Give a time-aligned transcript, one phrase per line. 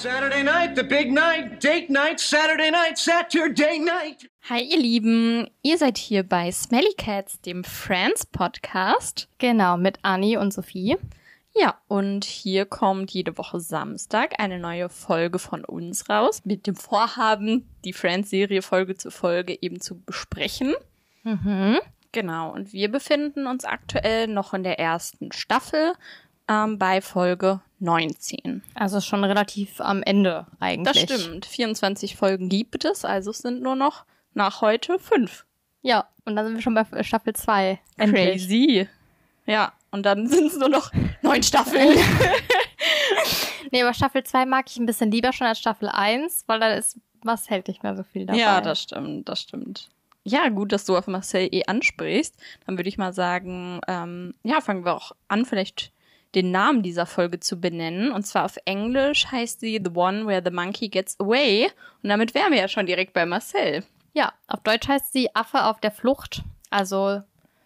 [0.00, 4.30] Saturday night, the big night, date night, Saturday night, Saturday night.
[4.48, 9.28] Hi ihr Lieben, ihr seid hier bei Smelly Cats, dem Friends Podcast.
[9.38, 10.98] Genau, mit Anni und Sophie.
[11.52, 16.76] Ja, und hier kommt jede Woche Samstag eine neue Folge von uns raus, mit dem
[16.76, 20.76] Vorhaben, die Friends-Serie Folge zu Folge eben zu besprechen.
[21.24, 21.80] Mhm.
[22.12, 25.92] Genau, und wir befinden uns aktuell noch in der ersten Staffel
[26.48, 28.62] ähm, bei Folge 19.
[28.74, 31.06] Also schon relativ am Ende eigentlich.
[31.06, 31.46] Das stimmt.
[31.46, 34.04] 24 Folgen gibt es, also es sind nur noch
[34.34, 35.44] nach heute fünf.
[35.82, 37.78] Ja, und dann sind wir schon bei Staffel 2.
[37.98, 38.88] Crazy.
[39.46, 40.90] Ja, und dann sind es nur noch
[41.22, 41.98] neun Staffeln.
[43.70, 46.72] nee, aber Staffel 2 mag ich ein bisschen lieber schon als Staffel 1, weil da
[46.72, 48.38] ist was hält nicht mehr so viel dabei.
[48.38, 49.88] Ja, das stimmt, das stimmt.
[50.24, 52.36] Ja, gut, dass du auf Marcel eh ansprichst.
[52.66, 55.92] Dann würde ich mal sagen, ähm, ja, fangen wir auch an, vielleicht
[56.34, 58.12] den Namen dieser Folge zu benennen.
[58.12, 61.70] Und zwar auf Englisch heißt sie The One Where the Monkey Gets Away.
[62.02, 63.84] Und damit wären wir ja schon direkt bei Marcel.
[64.12, 66.42] Ja, auf Deutsch heißt sie Affe auf der Flucht.
[66.70, 67.22] Also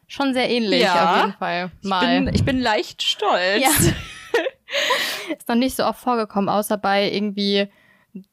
[0.06, 1.10] schon sehr ähnlich Ja.
[1.14, 1.70] auf jeden Fall.
[1.82, 2.02] Mal.
[2.02, 3.62] Ich bin, ich bin leicht stolz.
[3.62, 3.70] Ja.
[5.36, 7.68] ist noch nicht so oft vorgekommen, außer bei irgendwie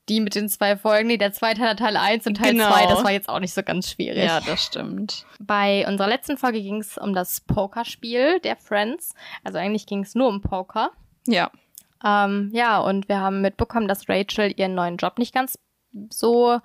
[0.09, 1.07] die mit den zwei Folgen.
[1.07, 2.69] Nee, der zweite Teil, Teil 1 und Teil Genau.
[2.69, 4.23] 2, das war jetzt auch nicht so ganz schwierig.
[4.25, 5.25] ja, das stimmt.
[5.39, 9.13] Bei unserer letzten Folge ging es um das Pokerspiel der Friends.
[9.43, 10.91] Also eigentlich ging es nur um Poker.
[11.27, 11.49] Ja.
[12.03, 15.57] Ähm, ja, und wir haben mitbekommen, dass Rachel ihren neuen Job nicht ganz
[16.09, 16.59] so,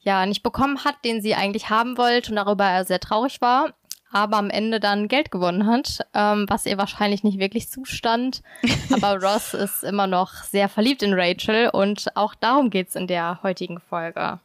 [0.00, 3.74] ja, nicht bekommen hat, den sie eigentlich haben wollte und darüber er sehr traurig war,
[4.12, 8.42] aber am Ende dann Geld gewonnen hat, ähm, was ihr wahrscheinlich nicht wirklich zustand.
[8.90, 13.40] Aber Ross ist immer noch sehr verliebt in Rachel und auch darum geht's in der
[13.42, 14.40] heutigen Folge.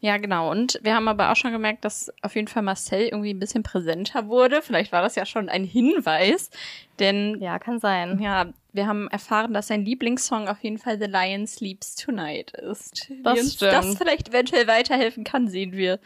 [0.00, 0.50] Ja, genau.
[0.50, 3.62] Und wir haben aber auch schon gemerkt, dass auf jeden Fall Marcel irgendwie ein bisschen
[3.62, 4.60] präsenter wurde.
[4.60, 6.50] Vielleicht war das ja schon ein Hinweis.
[6.98, 8.18] Denn Ja, kann sein.
[8.20, 13.08] ja, wir haben erfahren, dass sein Lieblingssong auf jeden Fall The Lion Sleeps Tonight ist.
[13.22, 13.72] Das Wie uns stimmt.
[13.74, 16.00] das vielleicht eventuell weiterhelfen kann, sehen wir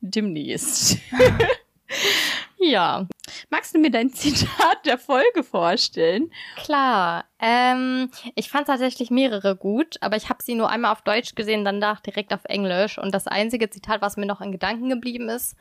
[0.00, 0.96] demnächst.
[2.58, 3.06] Ja.
[3.50, 6.30] Magst du mir dein Zitat der Folge vorstellen?
[6.56, 7.24] Klar.
[7.38, 11.64] Ähm, ich fand tatsächlich mehrere gut, aber ich habe sie nur einmal auf Deutsch gesehen,
[11.64, 12.98] danach direkt auf Englisch.
[12.98, 15.56] Und das einzige Zitat, was mir noch in Gedanken geblieben ist,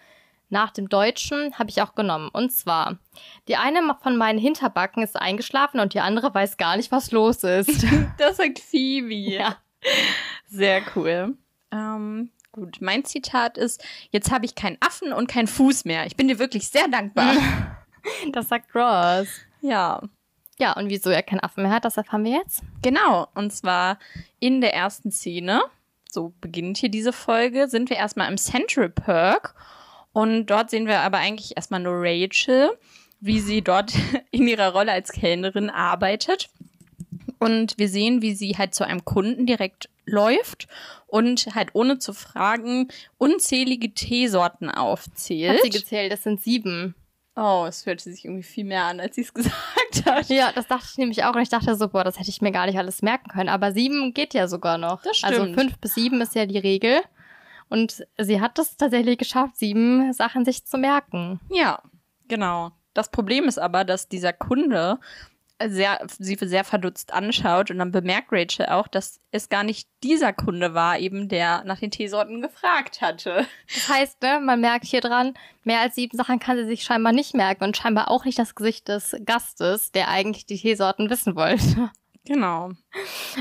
[0.50, 2.30] nach dem Deutschen, habe ich auch genommen.
[2.32, 3.00] Und zwar,
[3.48, 7.44] die eine von meinen Hinterbacken ist eingeschlafen und die andere weiß gar nicht, was los
[7.44, 7.86] ist.
[8.18, 9.14] Das sagt Phoebe.
[9.14, 9.58] ja.
[10.48, 11.38] Sehr cool.
[11.72, 16.06] Ähm, gut, mein Zitat ist, jetzt habe ich keinen Affen und keinen Fuß mehr.
[16.06, 17.36] Ich bin dir wirklich sehr dankbar.
[18.34, 19.28] Das sagt Ross.
[19.62, 20.00] ja,
[20.60, 22.62] Ja, und wieso er keinen Affen mehr hat, das erfahren wir jetzt.
[22.84, 23.28] genau.
[23.34, 23.98] Und zwar
[24.40, 25.64] in der ersten Szene,
[26.08, 29.56] so beginnt hier diese Folge, sind wir erstmal im Central Park.
[30.14, 32.78] Und dort sehen wir aber eigentlich erstmal nur Rachel,
[33.22, 33.92] wie sie dort
[34.30, 36.50] in ihrer Rolle als Kellnerin arbeitet.
[37.40, 40.68] Und wir sehen, wie sie halt zu einem Kunden direkt läuft
[41.16, 45.56] und halt ohne zu fragen unzählige Teesorten aufzählt.
[45.58, 46.94] Hat sie gezählt, das sind sieben.
[47.38, 50.30] oh, es hörte sich irgendwie viel mehr an, als sie es gesagt hat.
[50.30, 52.52] Ja, das dachte ich nämlich auch und ich dachte so, boah, das hätte ich mir
[52.52, 53.50] gar nicht alles merken können.
[53.50, 55.02] Aber sieben geht ja sogar noch.
[55.04, 55.60] Das Also stimmt.
[55.60, 57.02] fünf bis sieben ist ja die Regel.
[57.70, 61.40] Und sie hat es tatsächlich geschafft, sieben Sachen sich zu merken.
[61.50, 61.82] Ja,
[62.28, 62.72] genau.
[62.94, 65.00] Das Problem ist aber, dass dieser Kunde
[65.64, 70.34] sehr, sie sehr verdutzt anschaut und dann bemerkt Rachel auch, dass es gar nicht dieser
[70.34, 73.46] Kunde war, eben der nach den Teesorten gefragt hatte.
[73.74, 75.34] Das heißt, ne, man merkt hier dran,
[75.64, 78.56] mehr als sieben Sachen kann sie sich scheinbar nicht merken und scheinbar auch nicht das
[78.56, 81.92] Gesicht des Gastes, der eigentlich die Teesorten wissen wollte.
[82.26, 82.72] Genau.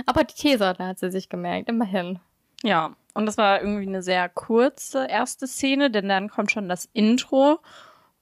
[0.06, 2.20] Aber die Teesorte hat sie sich gemerkt, immerhin.
[2.62, 6.88] Ja, und das war irgendwie eine sehr kurze erste Szene, denn dann kommt schon das
[6.92, 7.60] Intro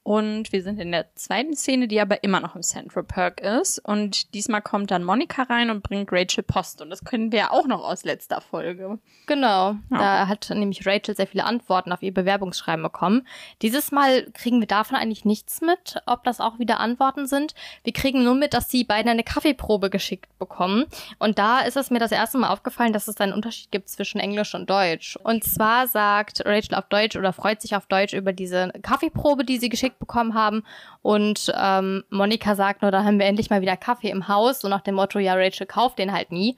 [0.04, 3.78] und wir sind in der zweiten Szene, die aber immer noch im Central Park ist.
[3.78, 6.82] Und diesmal kommt dann Monika rein und bringt Rachel Post.
[6.82, 8.98] Und das können wir ja auch noch aus letzter Folge.
[9.26, 9.98] Genau, Ja.
[9.98, 13.26] da hat nämlich Rachel sehr viele Antworten auf ihr Bewerbungsschreiben bekommen.
[13.62, 17.54] Dieses Mal kriegen wir davon eigentlich nichts mit, ob das auch wieder Antworten sind.
[17.84, 20.86] Wir kriegen nur mit, dass die beiden eine Kaffeeprobe geschickt bekommen.
[21.20, 24.18] Und da ist es mir das erste Mal aufgefallen, dass es einen Unterschied gibt zwischen
[24.18, 25.16] Englisch und Deutsch.
[25.22, 29.58] Und zwar sagt Rachel auf Deutsch oder freut sich auf Deutsch über diese Kaffeeprobe, die
[29.58, 30.64] sie geschickt bekommen haben.
[31.02, 34.60] Und ähm, Monika sagt nur, da haben wir endlich mal wieder Kaffee im Haus.
[34.60, 36.56] So nach dem Motto, ja, Rachel kauft den halt nie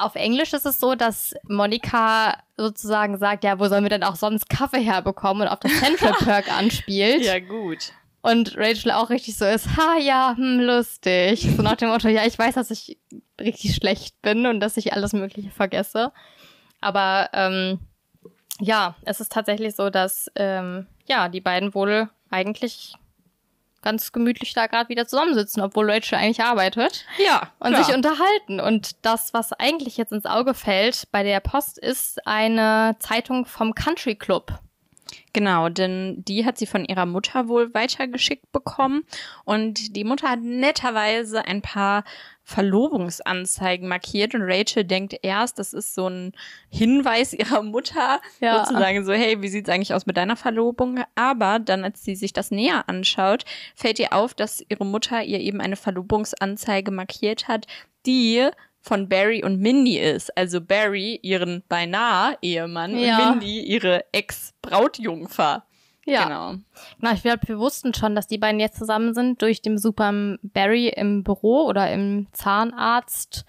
[0.00, 4.16] auf Englisch ist es so, dass Monika sozusagen sagt, ja, wo sollen wir denn auch
[4.16, 7.24] sonst Kaffee herbekommen und auf das Central Perk anspielt.
[7.40, 7.92] gut.
[8.22, 11.48] Und Rachel auch richtig so ist, ha ja, hm, lustig.
[11.56, 12.98] So nach dem Motto, ja, ich weiß, dass ich
[13.40, 16.12] richtig schlecht bin und dass ich alles Mögliche vergesse.
[16.80, 17.78] Aber ähm,
[18.58, 22.94] ja, es ist tatsächlich so, dass ähm, ja, die beiden wohl eigentlich
[23.82, 27.04] ganz gemütlich da gerade wieder zusammensitzen, obwohl Rachel eigentlich arbeitet.
[27.24, 27.50] Ja.
[27.60, 27.84] Und klar.
[27.84, 28.60] sich unterhalten.
[28.60, 33.74] Und das, was eigentlich jetzt ins Auge fällt bei der Post, ist eine Zeitung vom
[33.74, 34.58] Country Club.
[35.32, 39.04] Genau, denn die hat sie von ihrer Mutter wohl weitergeschickt bekommen.
[39.44, 42.04] Und die Mutter hat netterweise ein paar
[42.42, 46.32] Verlobungsanzeigen markiert und Rachel denkt erst, das ist so ein
[46.68, 48.64] Hinweis ihrer Mutter, Ja.
[48.64, 51.00] sozusagen so, hey, wie sieht's eigentlich aus mit deiner Verlobung?
[51.14, 53.44] Aber dann, als sie sich das näher anschaut,
[53.74, 57.66] fällt ihr auf, dass ihre Mutter ihr eben eine Verlobungsanzeige markiert hat,
[58.06, 58.48] die
[58.86, 60.36] von Barry und Mindy ist.
[60.38, 63.30] Also Barry, ihren beinahe Ehemann Ja.
[63.30, 65.64] und Mindy, ihre Ex-Brautjungfer.
[66.04, 66.24] Ja.
[66.24, 66.54] Genau.
[67.00, 70.36] Na, ich glaube, wir wussten schon, dass die beiden jetzt zusammen sind durch den Super
[70.42, 73.44] Barry im Büro oder im Zahnarzt,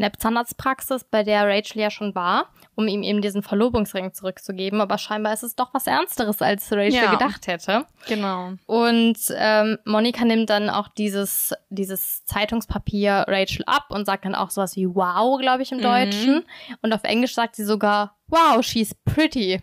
[0.00, 4.80] in der Zahnarztpraxis, bei der Rachel ja schon war, um ihm eben diesen Verlobungsring zurückzugeben.
[4.80, 7.10] Aber scheinbar ist es doch was Ernsteres, als Rachel Ja.
[7.12, 7.84] gedacht hätte.
[8.08, 8.52] Genau.
[8.64, 14.48] Und ähm, Monika nimmt dann auch dieses, dieses Zeitungspapier Rachel ab und sagt dann auch
[14.48, 15.82] sowas wie wow, glaube ich, im Mhm.
[15.82, 16.44] Deutschen.
[16.80, 19.60] Und auf Englisch sagt sie sogar wow, she's pretty.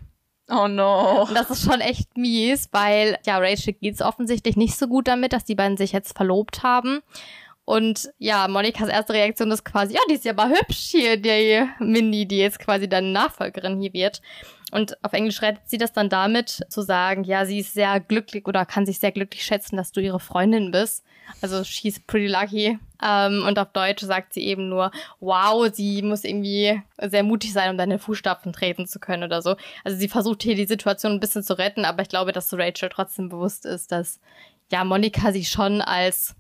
[0.49, 1.23] Oh no.
[1.23, 5.33] Und das ist schon echt mies, weil ja, Rachel geht's offensichtlich nicht so gut damit,
[5.33, 7.01] dass die beiden sich jetzt verlobt haben.
[7.67, 11.67] Und ja, Monikas erste Reaktion ist quasi, ja, die ist ja mal hübsch hier, die
[11.79, 14.21] Mindy, die jetzt quasi deine Nachfolgerin hier wird.
[14.71, 18.47] Und auf Englisch rettet sie das dann damit, zu sagen, ja, sie ist sehr glücklich
[18.47, 21.03] oder kann sich sehr glücklich schätzen, dass du ihre Freundin bist.
[21.41, 22.79] Also she's pretty lucky.
[23.03, 24.89] Ähm, und auf Deutsch sagt sie eben nur,
[25.19, 29.57] wow, sie muss irgendwie sehr mutig sein, um deine Fußstapfen treten zu können oder so.
[29.83, 32.87] Also sie versucht hier die Situation ein bisschen zu retten, aber ich glaube, dass Rachel
[32.87, 34.21] trotzdem bewusst ist, dass
[34.71, 36.33] ja Monika sie schon als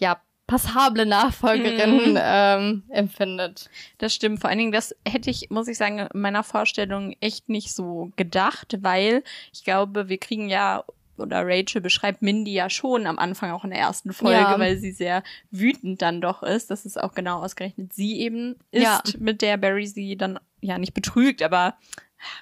[0.00, 0.20] ja
[0.52, 2.18] passable Nachfolgerin Mhm.
[2.20, 3.70] ähm, empfindet.
[3.98, 4.40] Das stimmt.
[4.40, 8.10] Vor allen Dingen, das hätte ich, muss ich sagen, in meiner Vorstellung echt nicht so
[8.16, 9.22] gedacht, weil
[9.52, 10.84] ich glaube, wir kriegen ja
[11.18, 14.58] oder Rachel beschreibt Mindy ja schon am Anfang auch in der ersten Folge, Ja.
[14.58, 18.82] weil sie sehr wütend dann doch ist, dass es auch genau ausgerechnet sie eben ist,
[18.82, 19.02] Ja.
[19.18, 21.74] mit der Barry sie dann ja nicht betrügt, aber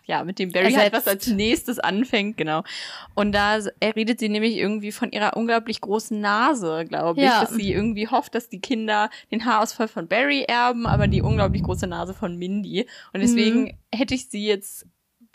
[0.05, 2.63] ja, mit dem Barry halt was als nächstes anfängt, genau.
[3.15, 7.41] Und da er redet sie nämlich irgendwie von ihrer unglaublich großen Nase, glaube ich, Ja.
[7.41, 11.63] dass sie irgendwie hofft, dass die Kinder den Haarausfall von Barry erben, aber die unglaublich
[11.63, 12.87] große Nase von Mindy.
[13.13, 13.71] Und deswegen Mhm.
[13.95, 14.87] hätte ich sie jetzt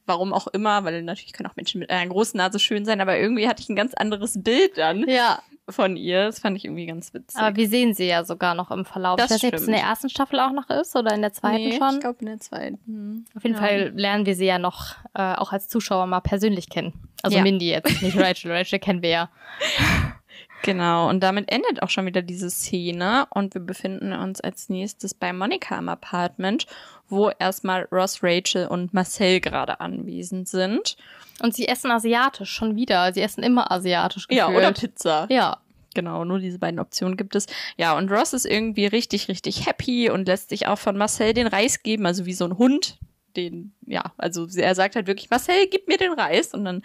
[0.07, 3.17] Warum auch immer, weil natürlich können auch Menschen mit einer großen Nase schön sein, aber
[3.17, 6.25] irgendwie hatte ich ein ganz anderes Bild dann Ja, von ihr.
[6.25, 7.39] Das fand ich irgendwie ganz witzig.
[7.39, 9.17] aber wir sehen sie ja sogar noch im Verlauf.
[9.17, 11.21] Das ich weiß nicht, ob es in der ersten Staffel auch noch ist oder in
[11.21, 11.95] der zweiten nee, schon.
[11.95, 13.25] Ich glaube in der zweiten.
[13.35, 13.61] Auf jeden Ja.
[13.61, 16.93] Fall lernen wir sie ja noch äh, auch als Zuschauer mal persönlich kennen.
[17.23, 17.43] Also Ja.
[17.43, 18.51] Mindy jetzt, nicht Rachel.
[18.55, 19.29] Rachel kennen wir ja.
[20.65, 25.13] Genau, und damit endet auch schon wieder diese Szene und wir befinden uns als nächstes
[25.13, 26.65] bei Monika im Apartment,
[27.07, 30.97] wo erstmal Ross, Rachel und Marcel gerade anwesend sind.
[31.39, 33.13] Und sie essen asiatisch schon wieder.
[33.13, 34.49] Sie essen immer asiatisch gefühlt.
[34.49, 35.27] Ja, oder Pizza.
[35.29, 35.57] Ja.
[35.93, 37.45] Genau, nur diese beiden Optionen gibt es.
[37.77, 41.45] Ja, und Ross ist irgendwie richtig, richtig happy und lässt sich auch von Marcel den
[41.45, 42.97] Reis geben, also wie so ein Hund.
[43.35, 46.53] Den, ja, also er sagt halt wirklich, Marcel, gib mir den Reis.
[46.53, 46.81] Und dann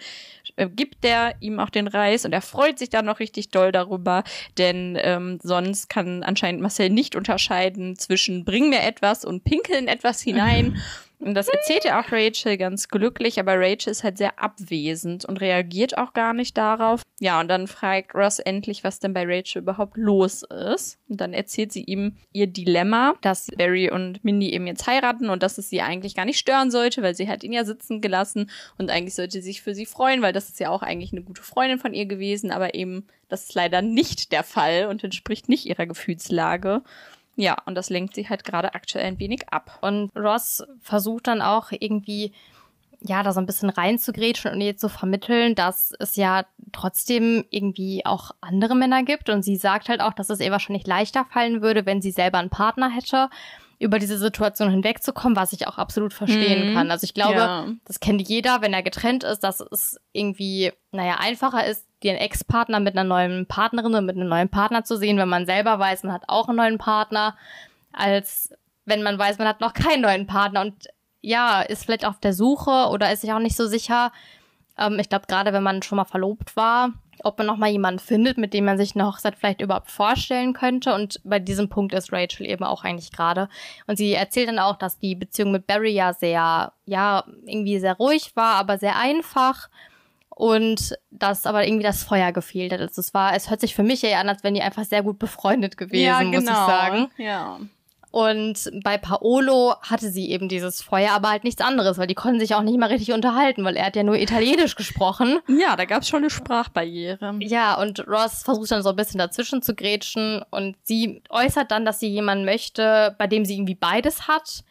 [0.55, 3.71] äh, gibt der ihm auch den Reis und er freut sich dann noch richtig doll
[3.71, 4.23] darüber,
[4.57, 10.21] denn ähm, sonst kann anscheinend Marcel nicht unterscheiden zwischen bring mir etwas und pinkeln etwas
[10.21, 10.81] hinein.
[11.21, 15.39] Und das erzählt er auch Rachel ganz glücklich, aber Rachel ist halt sehr abwesend und
[15.39, 17.03] reagiert auch gar nicht darauf.
[17.19, 20.97] Ja, und dann fragt Ross endlich, was denn bei Rachel überhaupt los ist.
[21.07, 25.43] Und dann erzählt sie ihm ihr Dilemma, dass Barry und Mindy eben jetzt heiraten und
[25.43, 28.49] dass es sie eigentlich gar nicht stören sollte, weil sie hat ihn ja sitzen gelassen
[28.79, 31.21] und eigentlich sollte sie sich für sie freuen, weil das ist ja auch eigentlich eine
[31.21, 35.47] gute Freundin von ihr gewesen, aber eben das ist leider nicht der Fall und entspricht
[35.47, 36.81] nicht ihrer Gefühlslage.
[37.35, 39.79] Ja, und das lenkt sie halt gerade aktuell ein wenig ab.
[39.81, 42.33] Und Ross versucht dann auch irgendwie,
[43.01, 48.05] ja, da so ein bisschen reinzugrätschen und ihr zu vermitteln, dass es ja trotzdem irgendwie
[48.05, 49.29] auch andere Männer gibt.
[49.29, 52.37] Und sie sagt halt auch, dass es ihr wahrscheinlich leichter fallen würde, wenn sie selber
[52.37, 53.29] einen Partner hätte,
[53.81, 56.73] über diese Situation hinwegzukommen, was ich auch absolut verstehen Mhm.
[56.75, 56.91] kann.
[56.91, 57.67] Also ich glaube, Ja.
[57.85, 62.79] das kennt jeder, wenn er getrennt ist, dass es irgendwie, naja, einfacher ist, den Ex-Partner
[62.79, 66.03] mit einer neuen Partnerin oder mit einem neuen Partner zu sehen, wenn man selber weiß,
[66.03, 67.35] man hat auch einen neuen Partner,
[67.91, 68.53] als
[68.85, 70.87] wenn man weiß, man hat noch keinen neuen Partner und
[71.21, 74.11] ja, ist vielleicht auf der Suche oder ist sich auch nicht so sicher.
[74.77, 76.91] Ähm, ich glaube, gerade wenn man schon mal verlobt war,
[77.23, 80.53] ob man noch mal jemanden findet, mit dem man sich eine Hochzeit vielleicht überhaupt vorstellen
[80.53, 80.93] könnte.
[80.93, 83.49] Und bei diesem Punkt ist Rachel eben auch eigentlich gerade.
[83.87, 87.95] Und sie erzählt dann auch, dass die Beziehung mit Barry ja sehr, ja, irgendwie sehr
[87.95, 89.69] ruhig war, aber sehr einfach.
[90.29, 92.79] Und dass aber irgendwie das Feuer gefehlt hat.
[92.79, 95.03] Also es war, es hört sich für mich eher an, als wenn die einfach sehr
[95.03, 97.11] gut befreundet gewesen, muss ich sagen.
[97.17, 97.59] Ja.
[98.11, 102.41] Und bei Paolo hatte sie eben dieses Feuer, aber halt nichts anderes, weil die konnten
[102.41, 105.39] sich auch nicht mal richtig unterhalten, weil er hat ja nur Italienisch gesprochen.
[105.47, 107.35] Ja, da gab es schon eine Sprachbarriere.
[107.39, 111.85] Ja, und Ross versucht dann so ein bisschen dazwischen zu grätschen und sie äußert dann,
[111.85, 114.65] dass sie jemanden möchte, bei dem sie irgendwie beides hat.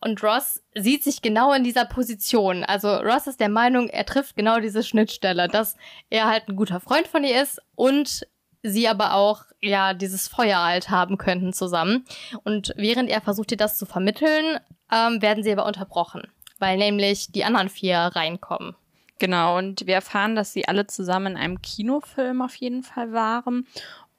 [0.00, 2.64] Und Ross sieht sich genau in dieser Position.
[2.64, 5.76] Also Ross ist der Meinung, er trifft genau diese Schnittstelle, dass
[6.08, 8.26] er halt ein guter Freund von ihr ist und
[8.62, 12.04] sie aber auch ja dieses Feuer halt haben könnten zusammen.
[12.44, 14.58] Und während er versucht, ihr das zu vermitteln,
[14.92, 16.22] ähm, werden sie aber unterbrochen,
[16.58, 18.74] weil nämlich die anderen vier reinkommen.
[19.18, 23.66] Genau, und wir erfahren, dass sie alle zusammen in einem Kinofilm auf jeden Fall waren.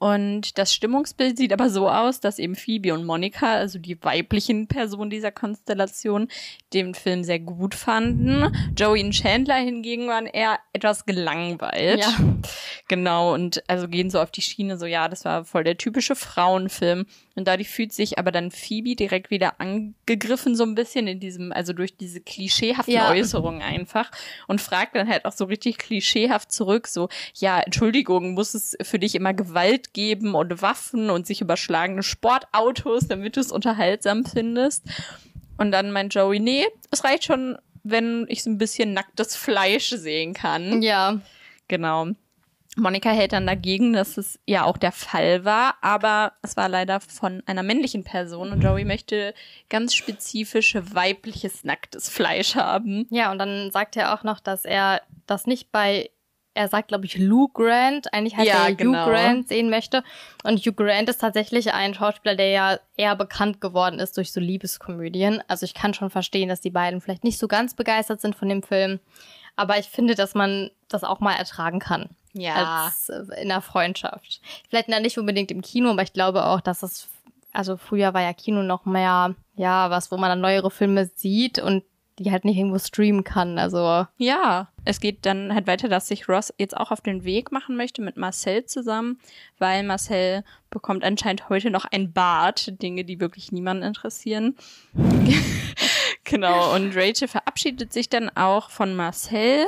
[0.00, 4.66] Und das Stimmungsbild sieht aber so aus, dass eben Phoebe und Monika, also die weiblichen
[4.66, 6.28] Personen dieser Konstellation,
[6.72, 8.50] den Film sehr gut fanden.
[8.74, 12.00] Joey und Chandler hingegen waren eher etwas gelangweilt.
[12.00, 12.14] Ja.
[12.88, 16.16] Genau, und also gehen so auf die Schiene, so ja, das war voll der typische
[16.16, 17.04] Frauenfilm.
[17.36, 21.52] Und dadurch fühlt sich aber dann Phoebe direkt wieder angegriffen, so ein bisschen in diesem,
[21.52, 23.10] also durch diese klischeehaften Ja.
[23.10, 24.10] Äußerungen einfach
[24.48, 28.98] und fragt dann halt auch so richtig klischeehaft zurück, so, ja, Entschuldigung, muss es für
[28.98, 34.84] dich immer Gewalt geben und Waffen und sich überschlagene Sportautos, damit du es unterhaltsam findest?
[35.58, 39.90] Und dann meint Joey, nee, es reicht schon, wenn ich so ein bisschen nacktes Fleisch
[39.90, 40.82] sehen kann.
[40.82, 41.20] Ja.
[41.68, 42.08] Genau.
[42.76, 47.00] Monika hält dann dagegen, dass es ja auch der Fall war, aber es war leider
[47.00, 49.34] von einer männlichen Person und Joey möchte
[49.68, 53.06] ganz spezifisch weibliches nacktes Fleisch haben.
[53.10, 56.10] Ja, und dann sagt er auch noch, dass er das nicht bei,
[56.54, 59.04] er sagt, glaube ich, Lou Grant, eigentlich heißt Ja, er genau.
[59.04, 60.02] Hugh Grant sehen möchte.
[60.42, 64.40] Und Hugh Grant ist tatsächlich ein Schauspieler, der ja eher bekannt geworden ist durch so
[64.40, 65.42] Liebeskomödien.
[65.46, 68.48] Also ich kann schon verstehen, dass die beiden vielleicht nicht so ganz begeistert sind von
[68.48, 68.98] dem Film.
[69.56, 72.10] Aber ich finde, dass man das auch mal ertragen kann.
[72.32, 72.84] Ja.
[72.84, 74.40] Als äh, in der Freundschaft.
[74.68, 77.08] Vielleicht nicht unbedingt im Kino, aber ich glaube auch, dass es,
[77.52, 81.58] also früher war ja Kino noch mehr, ja, was, wo man dann neuere Filme sieht
[81.58, 81.84] und
[82.20, 83.58] die halt nicht irgendwo streamen kann.
[83.58, 87.50] Also Ja, es geht dann halt weiter, dass sich Ross jetzt auch auf den Weg
[87.50, 89.18] machen möchte mit Marcel zusammen,
[89.58, 94.56] weil Marcel bekommt anscheinend heute noch ein Bart, Dinge, die wirklich niemanden interessieren.
[96.24, 99.66] genau, und Rachel verabschiedet sich dann auch von Marcel,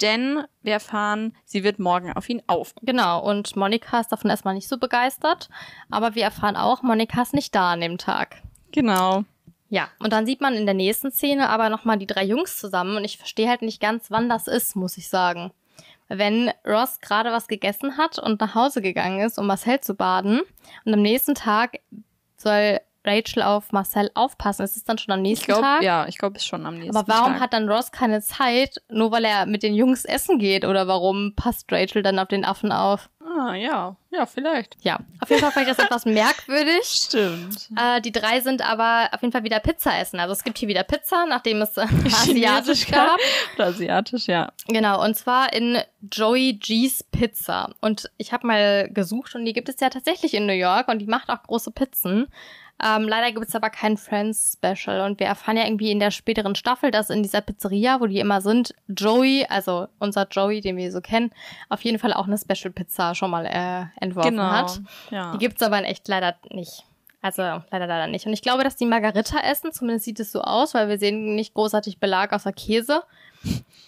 [0.00, 2.74] denn wir erfahren, sie wird morgen auf ihn auf.
[2.80, 5.50] Genau, und Monika ist davon erstmal nicht so begeistert.
[5.90, 8.42] Aber wir erfahren auch, Monika ist nicht da an dem Tag.
[8.72, 9.24] Genau.
[9.70, 12.96] Ja, und dann sieht man in der nächsten Szene aber nochmal die drei Jungs zusammen
[12.96, 15.52] und ich verstehe halt nicht ganz, wann das ist, muss ich sagen.
[16.08, 20.40] Wenn Ross gerade was gegessen hat und nach Hause gegangen ist, um Marcel zu baden
[20.84, 21.78] und am nächsten Tag
[22.36, 25.82] soll Rachel auf Marcel aufpassen, ist es dann schon am nächsten glaube, Tag?
[25.82, 27.40] ja, ich glaube, es ist schon am nächsten Aber warum Tag.
[27.40, 30.64] hat dann Ross keine Zeit, nur weil er mit den Jungs essen geht?
[30.64, 33.08] Oder warum passt Rachel dann auf den Affen auf?
[33.22, 34.76] Ah, ja, ja, vielleicht.
[34.82, 36.82] Ja, auf jeden Fall fand ich das etwas merkwürdig.
[36.84, 37.68] Stimmt.
[37.76, 40.18] Äh, die drei sind aber auf jeden Fall wieder Pizza essen.
[40.20, 43.18] Also es gibt hier wieder Pizza, nachdem es äh, asiatisch gab.
[43.54, 44.52] Oder asiatisch, ja.
[44.68, 45.78] Genau, und zwar in
[46.10, 47.70] Joey G's Pizza.
[47.80, 50.98] Und ich habe mal gesucht und die gibt es ja tatsächlich in New York und
[50.98, 52.26] die macht auch große Pizzen.
[52.82, 56.10] Ähm, leider gibt es aber kein Friends Special und wir erfahren ja irgendwie in der
[56.10, 60.76] späteren Staffel, dass in dieser Pizzeria, wo die immer sind, Joey, also unser Joey, den
[60.76, 61.30] wir so kennen,
[61.68, 64.44] auf jeden Fall auch eine Special Pizza schon mal äh, entworfen Genau.
[64.50, 64.80] hat.
[65.10, 65.32] Ja.
[65.32, 66.84] Die gibt's aber in echt leider nicht.
[67.22, 68.24] Also leider, leider nicht.
[68.26, 71.34] Und ich glaube, dass die Margarita essen, zumindest sieht es so aus, weil wir sehen
[71.34, 73.02] nicht großartig Belag außer Käse.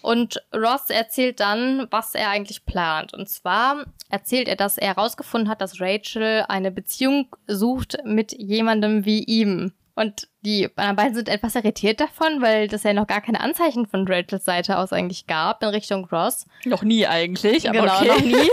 [0.03, 3.15] Und Ross erzählt dann, was er eigentlich plant.
[3.15, 9.05] Und zwar erzählt er, dass er herausgefunden hat, dass Rachel eine Beziehung sucht mit jemandem
[9.05, 9.73] wie ihm.
[9.95, 13.87] Und die anderen beiden sind etwas irritiert davon, weil das ja noch gar keine Anzeichen
[13.87, 16.47] von Rachels Seite aus eigentlich gab in Richtung Ross.
[16.65, 18.09] Noch nie eigentlich, aber Genau, okay.
[18.09, 18.51] noch nie.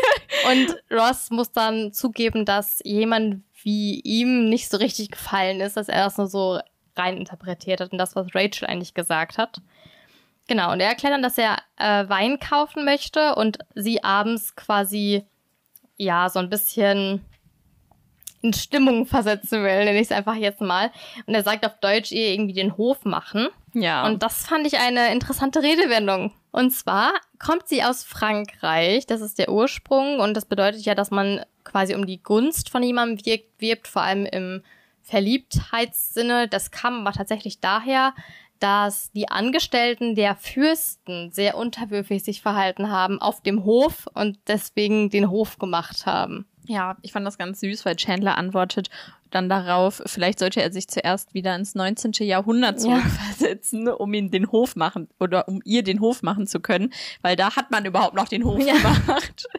[0.52, 5.90] Und Ross muss dann zugeben, dass jemand wie ihm nicht so richtig gefallen ist, dass
[5.90, 6.60] er das nur so
[6.96, 9.62] rein interpretiert hat und das, was Rachel eigentlich gesagt hat.
[10.50, 15.24] Genau, und er erklärt dann, dass er äh, Wein kaufen möchte und sie abends quasi,
[15.96, 17.24] ja, so ein bisschen
[18.42, 20.92] in Stimmung versetzen will, nenne ich es einfach jetzt mal.
[21.28, 23.50] Und er sagt auf Deutsch ihr irgendwie den Hof machen.
[23.76, 24.08] Ja.
[24.08, 26.34] Und das fand ich eine interessante Redewendung.
[26.50, 31.12] Und zwar kommt sie aus Frankreich, das ist der Ursprung und das bedeutet ja, dass
[31.12, 34.64] man quasi um die Gunst von jemandem wirkt, wirbt, vor allem im
[35.04, 36.48] Verliebtheitssinne.
[36.48, 38.16] Das kam aber tatsächlich daher,
[38.60, 45.10] dass die Angestellten der Fürsten sehr unterwürfig sich verhalten haben auf dem Hof und deswegen
[45.10, 46.46] den Hof gemacht haben.
[46.68, 48.90] Ja, ich fand das ganz süß, weil Chandler antwortet
[49.32, 52.14] dann darauf, vielleicht sollte er sich zuerst wieder ins 19.
[52.26, 52.80] Jahrhundert Ja.
[53.00, 57.36] zurückversetzen, um ihn den Hof machen oder um ihr den Hof machen zu können, weil
[57.36, 58.74] da hat man überhaupt noch den Hof Ja.
[58.74, 59.48] gemacht.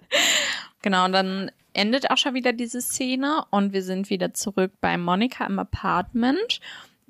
[0.82, 4.96] Genau, und dann endet auch schon wieder diese Szene und wir sind wieder zurück bei
[4.96, 6.60] Monika im Apartment,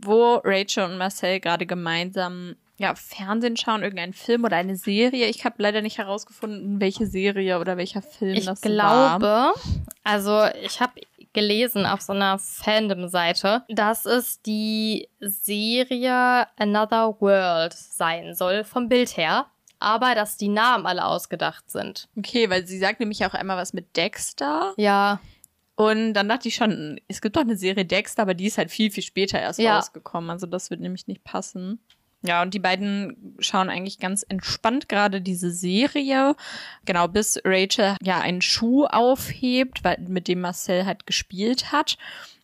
[0.03, 5.27] wo Rachel und Marcel gerade gemeinsam ja, Fernsehen schauen, irgendeinen Film oder eine Serie.
[5.27, 9.55] Ich habe leider nicht herausgefunden, welche Serie oder welcher Film Ich das glaube, war.
[10.03, 10.95] also ich habe
[11.35, 19.17] gelesen auf so einer Fandom-Seite, dass es die Serie Another World sein soll, vom Bild
[19.17, 19.47] her.
[19.79, 22.09] Aber dass die Namen alle ausgedacht sind.
[22.17, 24.75] Okay, weil sie sagt nämlich auch einmal was mit Dexter.
[24.77, 25.21] Ja,
[25.81, 28.71] Und dann dachte ich schon, es gibt doch eine Serie Dexter, aber die ist halt
[28.71, 29.77] viel, viel später erst Ja.
[29.77, 30.29] rausgekommen.
[30.29, 31.81] Also das wird nämlich nicht passen.
[32.23, 36.37] Ja, und die beiden schauen eigentlich ganz entspannt gerade diese Serie.
[36.85, 41.97] Genau, bis Rachel ja einen Schuh aufhebt, weil, mit dem Marcel halt gespielt hat.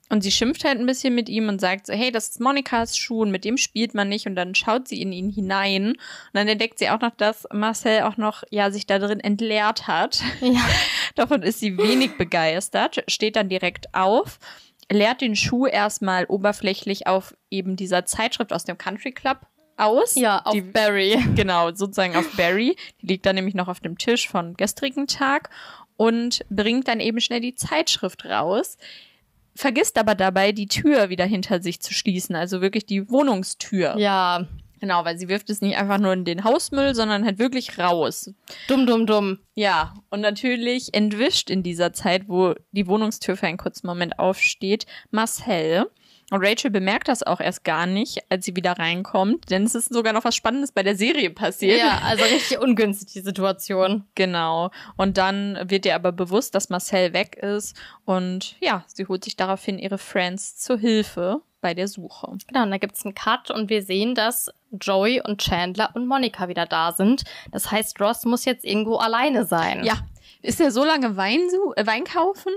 [0.09, 2.97] Und sie schimpft halt ein bisschen mit ihm und sagt so, hey, das ist Monikas
[2.97, 4.27] Schuh und mit dem spielt man nicht.
[4.27, 5.91] Und dann schaut sie in ihn hinein.
[5.91, 5.99] Und
[6.33, 10.23] dann entdeckt sie auch noch, dass Marcel auch noch, ja, sich da drin entleert hat.
[10.41, 10.65] ja.
[11.17, 14.39] Davon ist sie wenig begeistert, steht dann direkt auf,
[14.93, 19.41] leert den Schuh erstmal oberflächlich auf eben dieser Zeitschrift aus dem Country Club
[19.77, 20.15] aus.
[20.15, 21.19] Ja, auf die, Barry.
[21.35, 22.77] Genau, sozusagen auf Barry.
[23.03, 25.51] Die liegt dann nämlich noch auf dem Tisch von gestrigen Tag
[25.97, 28.77] und bringt dann eben schnell die Zeitschrift raus.
[29.57, 33.97] Vergisst aber dabei, die Tür wieder hinter sich zu schließen, also wirklich die Wohnungstür.
[33.99, 34.47] Ja,
[34.81, 38.31] Genau, weil sie wirft es nicht einfach nur in den Hausmüll, sondern halt wirklich raus.
[38.69, 39.39] dumm, dumm, dumm.
[39.55, 44.87] Ja, und natürlich entwischt in dieser Zeit, wo die Wohnungstür für einen kurzen Moment aufsteht,
[45.11, 45.87] Marcel.
[46.31, 49.93] Und Rachel bemerkt das auch erst gar nicht, als sie wieder reinkommt, denn es ist
[49.93, 51.79] sogar noch was Spannendes bei der Serie passiert.
[51.79, 54.05] Ja, also richtig ungünstig die Situation.
[54.17, 54.71] Genau.
[54.97, 57.77] Und dann wird ihr aber bewusst, dass Marcel weg ist.
[58.05, 62.29] Und ja, sie holt sich daraufhin ihre Friends zur Hilfe bei der Suche.
[62.49, 66.49] Genau, und da gibt's einen Cut und wir sehen, dass Joey und Chandler und Monika
[66.49, 67.25] wieder da sind.
[67.53, 69.85] Das heißt, Ross muss jetzt irgendwo alleine sein.
[69.85, 69.99] Ja.
[70.43, 71.41] Ist er so lange Wein,
[71.77, 72.53] äh, Wein kaufen?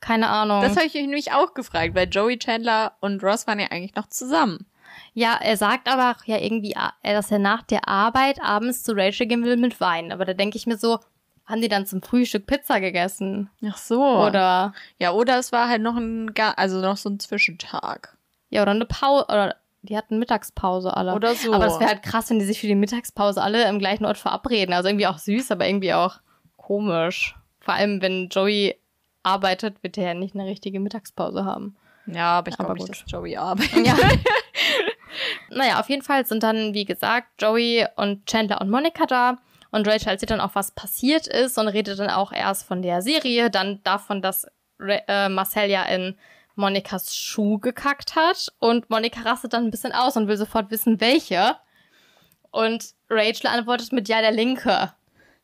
[0.00, 0.62] Keine Ahnung.
[0.62, 3.94] Das habe ich mich nämlich auch gefragt, weil Joey, Chandler und Ross waren ja eigentlich
[3.94, 4.66] noch zusammen.
[5.12, 9.26] Ja, er sagt aber auch ja irgendwie, dass er nach der Arbeit abends zu Rachel
[9.26, 10.12] gehen will mit Wein.
[10.12, 10.98] Aber da denke ich mir so,
[11.46, 13.50] haben die dann zum Frühstück Pizza gegessen?
[13.68, 14.02] Ach so.
[14.02, 18.16] Oder Ja, oder es war halt noch ein, also noch so ein Zwischentag.
[18.50, 21.14] ja, oder eine Pause oder die hatten Mittagspause alle.
[21.14, 21.52] Oder so.
[21.54, 24.18] Aber es wäre halt krass, wenn die sich für die Mittagspause alle im gleichen Ort
[24.18, 24.74] verabreden.
[24.74, 26.16] Also irgendwie auch süß, aber irgendwie auch
[26.56, 27.34] komisch.
[27.60, 28.76] Vor allem, wenn Joey
[29.22, 31.76] arbeitet, wird er ja nicht eine richtige Mittagspause haben.
[32.06, 33.86] Ja, aber ich glaube nicht, dass Joey arbeitet.
[33.86, 33.96] Ja.
[35.50, 39.36] naja, auf jeden Fall sind dann, wie gesagt, Joey und Chandler und Monika da.
[39.70, 43.02] Und Rachel erzählt dann auch, was passiert ist und redet dann auch erst von der
[43.02, 44.46] Serie, dann davon, dass
[44.78, 46.16] Ra äh, Marcel ja in
[46.56, 48.52] Monikas Schuh gekackt hat.
[48.58, 51.56] Und Monika rastet dann ein bisschen aus und will sofort wissen, welche.
[52.50, 54.92] Und Rachel antwortet mit ja, der linke.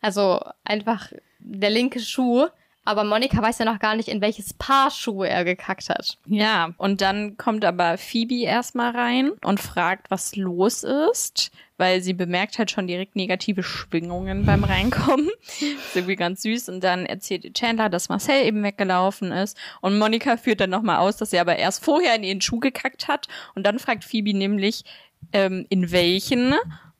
[0.00, 2.48] Also einfach der linke Schuh.
[2.86, 6.18] Aber Monika weiß ja noch gar nicht, in welches Paar Schuhe er gekackt hat.
[6.26, 12.12] Ja, und dann kommt aber Phoebe erstmal rein und fragt, was los ist, weil sie
[12.12, 15.28] bemerkt halt schon direkt negative Schwingungen beim Reinkommen.
[15.58, 16.68] ist irgendwie ganz süß.
[16.68, 19.58] Und dann erzählt Chandler, dass Marcel eben weggelaufen ist.
[19.80, 23.08] Und Monika führt dann nochmal aus, dass sie aber erst vorher in ihren Schuh gekackt
[23.08, 23.26] hat.
[23.56, 24.84] Und dann fragt Phoebe nämlich,
[25.32, 26.54] ähm, in welchen.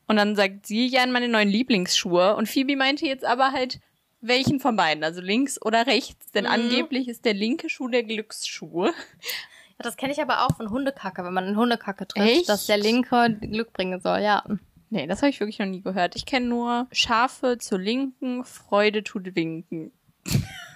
[0.05, 2.35] Und dann sagt sie, ja, in meine neuen Lieblingsschuhe.
[2.35, 3.79] Und Phoebe meinte jetzt aber halt,
[4.27, 6.31] welchen von beiden, also links oder rechts.
[6.31, 6.49] Denn Mhm.
[6.51, 8.85] angeblich ist der linke Schuh der Glücksschuh.
[8.87, 8.93] Ja,
[9.79, 12.49] das kenne ich aber auch von Hundekacke, wenn man in Hundekacke trifft, Echt?
[12.49, 14.43] dass der linke Glück bringen soll, ja.
[14.89, 16.15] Nee, das habe ich wirklich noch nie gehört.
[16.15, 19.91] Ich kenne nur Schafe zur Linken, Freude tut winken.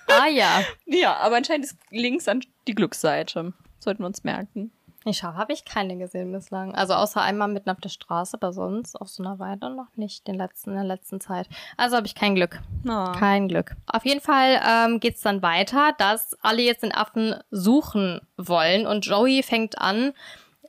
[0.08, 0.64] Ah ja.
[0.86, 3.54] Ja, aber anscheinend ist links an die Glücksseite.
[3.80, 4.72] Sollten wir uns merken.
[5.14, 6.76] Schaf habe ich keine gesehen bislang.
[6.76, 10.28] Also außer einmal mitten auf der Straße, aber sonst auf so einer Weide noch nicht
[10.28, 11.50] den letzten, in der letzten Zeit.
[11.76, 12.60] Also habe ich kein Glück.
[12.84, 13.12] Na.
[13.14, 13.76] Kein Glück.
[13.88, 19.06] Auf jeden Fall ähm, geht's dann weiter, dass alle jetzt den Affen suchen wollen und
[19.06, 20.14] Joey fängt an,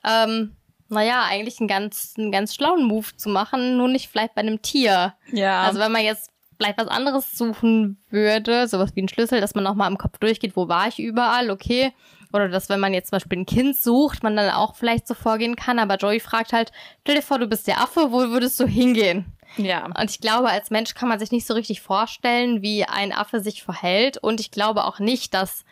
[0.05, 0.57] ähm,
[0.89, 4.63] naja, eigentlich einen ganz, einen ganz schlauen Move zu machen, nur nicht vielleicht bei einem
[4.63, 5.15] Tier.
[5.33, 5.63] Ja.
[5.63, 9.65] Also wenn man jetzt vielleicht was anderes suchen würde, sowas wie einen Schlüssel, dass man
[9.65, 11.93] nochmal im Kopf durchgeht, wo war ich überall, okay.
[12.33, 15.15] Oder dass, wenn man jetzt zum Beispiel ein Kind sucht, man dann auch vielleicht so
[15.15, 15.79] vorgehen kann.
[15.79, 19.37] Aber Joey fragt halt, stell dir vor, du bist der Affe, wo würdest du hingehen?
[19.57, 19.87] ja.
[19.87, 23.41] Und ich glaube, als Mensch kann man sich nicht so richtig vorstellen, wie ein Affe
[23.41, 24.19] sich verhält.
[24.19, 25.65] Und ich glaube auch nicht, dass,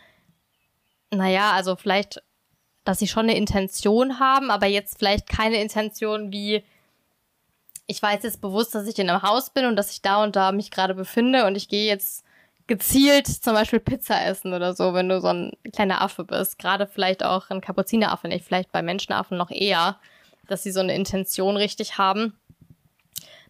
[1.09, 2.21] naja, also vielleicht,
[2.83, 6.63] dass sie schon eine Intention haben, aber jetzt vielleicht keine Intention wie,
[7.87, 10.35] ich weiß jetzt bewusst, dass ich in einem Haus bin und dass ich da und
[10.35, 12.23] da mich gerade befinde und ich gehe jetzt
[12.71, 16.57] gezielt zum Beispiel Pizza essen oder so, wenn du so ein kleiner Affe bist.
[16.57, 19.97] Gerade vielleicht auch ein Kapuzineraffe, nicht vielleicht bei Menschenaffen noch eher,
[20.47, 22.31] dass sie so eine Intention richtig haben.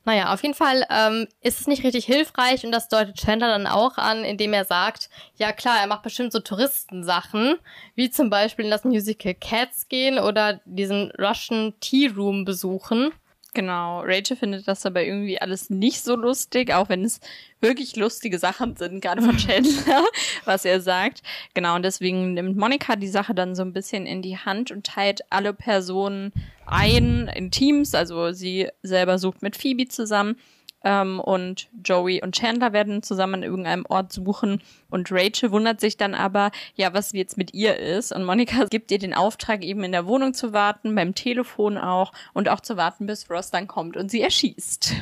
[0.05, 3.67] Naja, auf jeden Fall ähm, ist es nicht richtig hilfreich und das deutet Chandler dann
[3.67, 7.59] auch an, indem er sagt, ja klar, er macht bestimmt so Touristensachen,
[7.93, 13.11] wie zum Beispiel in das Musical Cats gehen oder diesen Russian Tea Room besuchen.
[13.53, 17.19] Genau, Rachel findet das aber irgendwie alles nicht so lustig, auch wenn es
[17.59, 20.05] wirklich lustige Sachen sind, gerade von Chandler,
[20.45, 21.21] was er sagt.
[21.53, 24.85] Genau, und deswegen nimmt Monika die Sache dann so ein bisschen in die Hand und
[24.85, 26.31] teilt alle Personen
[26.65, 27.93] ein in Teams.
[27.93, 30.37] Also sie selber sucht mit Phoebe zusammen
[30.83, 34.61] ähm, und Joey und Chandler werden zusammen an irgendeinem Ort suchen.
[34.89, 38.11] Und Rachel wundert sich dann aber, ja, was jetzt mit ihr ist.
[38.11, 42.11] Und Monika gibt ihr den Auftrag, eben in der Wohnung zu warten, beim Telefon auch
[42.33, 44.93] und auch zu warten, bis Ross dann kommt und sie erschießt.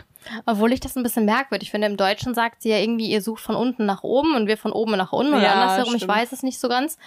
[0.45, 1.87] Obwohl ich das ein bisschen merkwürdig finde.
[1.87, 4.73] Im Deutschen sagt sie ja irgendwie, ihr sucht von unten nach oben und wir von
[4.73, 5.95] oben nach unten oder Ja, andersherum.
[5.95, 6.13] Ich stimmt.
[6.13, 6.97] weiß es nicht so ganz.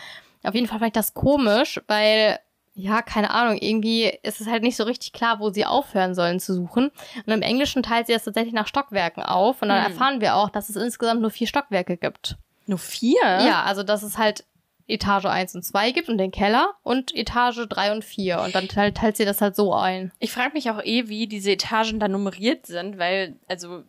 [0.42, 2.38] Auf jeden Fall fand ich das komisch, weil,
[2.74, 6.40] ja, keine Ahnung, irgendwie ist es halt nicht so richtig klar, wo sie aufhören sollen
[6.40, 6.90] zu suchen.
[7.26, 9.60] Und im Englischen teilt sie das tatsächlich nach Stockwerken auf.
[9.62, 9.92] Und dann Hm.
[9.92, 12.36] erfahren wir auch, dass es insgesamt nur vier Stockwerke gibt.
[12.66, 13.20] Nur vier?
[13.22, 14.44] Ja, also dass es halt
[14.88, 18.40] Etage 1 und 2 gibt und den Keller und Etage 3 und 4.
[18.40, 20.12] Und dann teilt, teilt sie das halt so ein.
[20.18, 23.84] Ich frage mich auch eh, wie diese Etagen da nummeriert sind, weil, also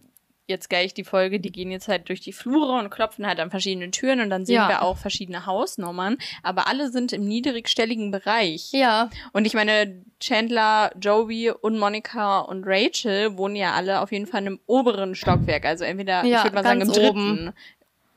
[0.47, 3.49] jetzt gleich die Folge, die gehen jetzt halt durch die Flure und klopfen halt an
[3.49, 4.67] verschiedenen Türen und dann sehen Ja.
[4.67, 8.71] wir auch verschiedene Hausnummern, aber alle sind im niedrigstelligen Bereich.
[8.73, 14.27] Ja, Und ich meine, Chandler, Joey und Monica und Rachel wohnen ja alle auf jeden
[14.27, 17.07] Fall einem oberen Stockwerk, also entweder, Ja, ich würde mal sagen, im dritten.
[17.07, 17.53] oben.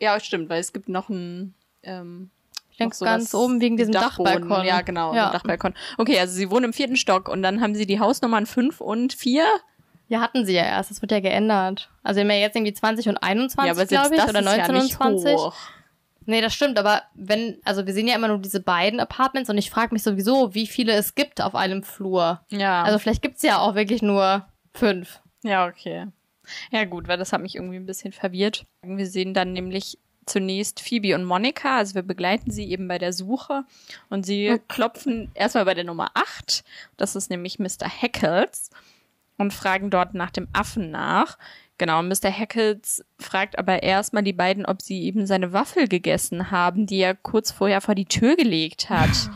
[0.00, 2.30] Ja, stimmt, weil es gibt noch ein ähm,
[2.72, 4.40] ich denke so ganz oben wegen diesem Dachboden.
[4.42, 4.66] Dachbalkon.
[4.66, 5.26] Ja, genau, Ja.
[5.26, 5.30] ja.
[5.32, 5.72] Dachbalkon.
[5.96, 9.14] Okay, also sie wohnen im vierten Stock und dann haben sie die Hausnummern fünf und
[9.14, 9.46] vier.
[10.08, 10.90] Ja, hatten sie ja erst.
[10.90, 11.90] Das wird ja geändert.
[12.02, 14.46] Also wir haben ja jetzt irgendwie 20 und 21, ja, glaube ich, das oder ist
[14.46, 15.34] ja 19 nicht und 20.
[15.36, 15.54] hoch.
[16.28, 19.58] Nee, das stimmt, aber wenn, also wir sehen ja immer nur diese beiden Apartments und
[19.58, 22.40] ich frage mich sowieso, wie viele es gibt auf einem Flur.
[22.50, 25.20] Ja, Also vielleicht gibt's ja auch wirklich nur fünf.
[25.42, 26.06] ja, okay.
[26.70, 28.66] Ja, gut, weil das hat mich irgendwie ein bisschen verwirrt.
[28.82, 33.12] Wir sehen dann nämlich zunächst Phoebe und Monika, also wir begleiten sie eben bei der
[33.12, 33.64] Suche
[34.10, 36.64] und sie klopfen erstmal bei der Nummer 8,
[36.96, 37.88] das ist nämlich Mr.
[37.88, 38.70] Heckles
[39.38, 41.38] und fragen dort nach dem Affen nach.
[41.78, 42.30] Genau, Mr.
[42.30, 47.14] Heckles fragt aber erstmal die beiden, ob sie eben seine Waffel gegessen haben, die er
[47.14, 49.30] kurz vorher vor die Tür gelegt hat.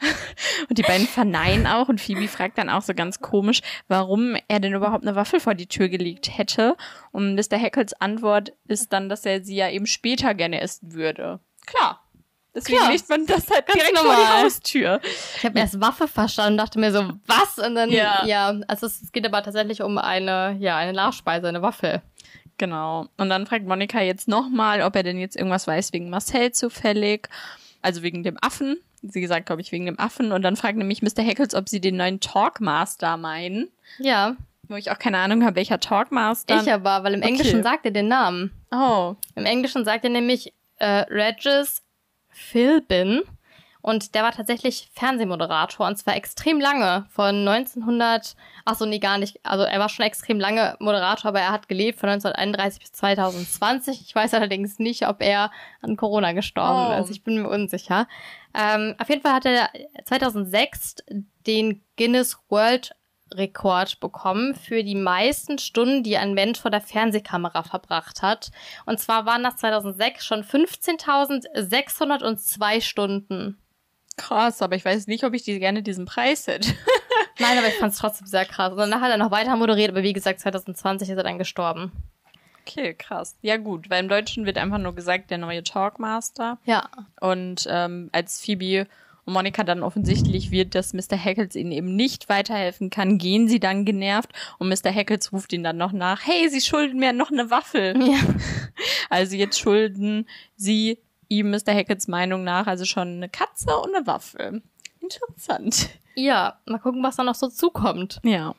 [0.68, 4.58] Und die beiden verneinen auch und Phoebe fragt dann auch so ganz komisch, warum er
[4.58, 6.74] denn überhaupt eine Waffel vor die Tür gelegt hätte.
[7.12, 7.58] Und Mr.
[7.58, 11.40] Heckles Antwort ist dann, dass er sie ja eben später gerne essen würde.
[11.66, 11.99] Klar.
[12.54, 12.90] Deswegen Klar.
[12.90, 14.20] legt man das halt direkt vor normal.
[14.38, 15.00] die Haustür.
[15.36, 17.58] Ich habe erst Waffe verstanden, dachte mir so, was?
[17.64, 18.54] Und dann, ja, Ja.
[18.66, 22.02] also es, es geht aber tatsächlich um eine, ja, eine Nachspeise, eine Waffel.
[22.58, 23.06] Genau.
[23.16, 27.28] Und dann fragt Monika jetzt nochmal, ob er denn jetzt irgendwas weiß wegen Marcel zufällig.
[27.82, 28.78] Also wegen dem Affen.
[29.02, 30.32] Sie gesagt, glaube ich, wegen dem Affen.
[30.32, 31.22] Und dann fragt nämlich Mr.
[31.22, 33.68] Heckles, ob sie den neuen Talkmaster meinen.
[33.98, 34.36] Ja,
[34.68, 36.60] Wo ich auch keine Ahnung habe, welcher Talkmaster.
[36.62, 37.30] ich aber, weil im Okay.
[37.30, 38.50] Englischen sagt er den Namen.
[38.70, 41.82] Oh, Im Englischen sagt er nämlich äh, Regis
[42.40, 43.22] Philbin.
[43.82, 49.16] Und der war tatsächlich Fernsehmoderator und zwar extrem lange, von 1900, ach so, nee, gar
[49.16, 49.40] nicht.
[49.42, 54.02] Also er war schon extrem lange Moderator, aber er hat gelebt von 1931 bis 2020.
[54.02, 55.50] Ich weiß allerdings nicht, ob er
[55.80, 57.02] an Corona gestorben Oh.
[57.02, 57.10] ist.
[57.10, 58.06] Ich bin mir unsicher.
[58.52, 59.70] Ähm, auf jeden Fall hat er
[60.04, 60.96] 2006
[61.46, 62.90] den Guinness World
[63.34, 68.50] Rekord bekommen für die meisten Stunden, die ein Mensch vor der Fernsehkamera verbracht hat.
[68.86, 73.58] Und zwar waren das 2006 schon 15.602 Stunden.
[74.16, 76.74] krass, aber ich weiß nicht, ob ich die gerne diesen Preis hätte.
[77.38, 78.72] Nein, aber ich fand es trotzdem sehr krass.
[78.72, 81.92] Und danach hat er noch weiter moderiert, aber wie gesagt, 2020 ist er dann gestorben.
[82.60, 83.36] Okay, krass.
[83.40, 86.58] Ja gut, weil im Deutschen wird einfach nur gesagt, der neue Talkmaster.
[86.64, 86.88] Ja.
[87.20, 88.86] Und ähm, als Phoebe
[89.24, 91.16] und Monika dann offensichtlich wird, dass Mr.
[91.16, 94.90] Heckles ihnen eben nicht weiterhelfen kann, gehen sie dann genervt und Mr.
[94.90, 97.94] Heckles ruft ihnen dann noch nach, hey, sie schulden mir noch eine Waffel.
[98.10, 98.18] Ja.
[99.08, 101.72] Also jetzt schulden sie ihm Mr.
[101.72, 104.62] Heckles Meinung nach also schon eine Katze und eine Waffel.
[105.00, 105.90] Interessant.
[106.14, 108.20] Ja, mal gucken, was da noch so zukommt.
[108.24, 108.54] Ja.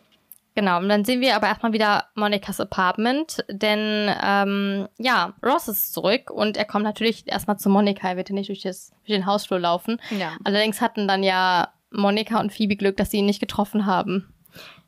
[0.54, 5.94] Genau, und dann sehen wir aber erstmal wieder Monikas Apartment, denn ähm, ja, Ross ist
[5.94, 9.18] zurück und er kommt natürlich erstmal zu Monika, er wird ja nicht durch, das, durch
[9.18, 10.02] den Hausflur laufen.
[10.10, 10.34] Ja.
[10.44, 14.34] Allerdings hatten dann ja Monika und Phoebe Glück, dass sie ihn nicht getroffen haben.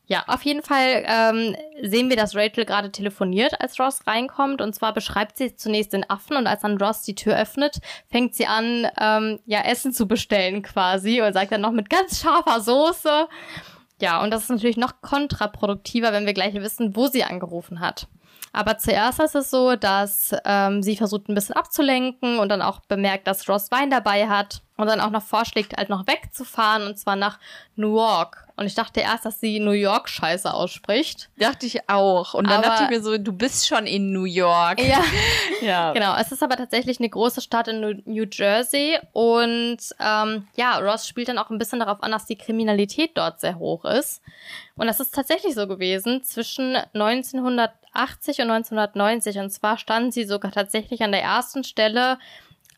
[0.05, 4.61] Ja, auf jeden Fall ähm, sehen wir, dass Rachel gerade telefoniert, als Ross reinkommt.
[4.61, 7.79] Und zwar beschreibt sie zunächst den Affen und als dann Ross die Tür öffnet,
[8.11, 12.19] fängt sie an, ähm, ja, Essen zu bestellen quasi und sagt dann noch mit ganz
[12.21, 13.29] scharfer Soße.
[14.03, 18.09] Ja, und das ist natürlich noch kontraproduktiver, wenn wir gleich wissen, wo sie angerufen hat.
[18.53, 22.79] Aber zuerst ist es so, dass ähm, sie versucht, ein bisschen abzulenken und dann auch
[22.81, 24.61] bemerkt, dass Ross Wein dabei hat.
[24.77, 27.39] und dann auch noch vorschlägt, halt noch wegzufahren und zwar nach
[27.75, 28.47] New York.
[28.55, 31.29] Und ich dachte erst, dass sie New York Scheiße ausspricht.
[31.37, 32.33] Dachte ich auch.
[32.35, 34.79] Und dann Aber- dachte ich mir so, du bist schon in New York.
[34.81, 35.03] Ja,
[35.61, 35.93] ja.
[35.93, 36.15] genau.
[36.19, 41.27] Es ist aber tatsächlich eine große Stadt in New- Jersey und ähm, ja, Ross spielt
[41.29, 44.21] dann auch ein bisschen darauf an, dass die Kriminalität dort sehr hoch ist.
[44.75, 46.77] Und das ist tatsächlich so gewesen zwischen
[47.93, 49.39] 1980 und 1990.
[49.39, 52.17] Und zwar stand sie sogar tatsächlich an der ersten Stelle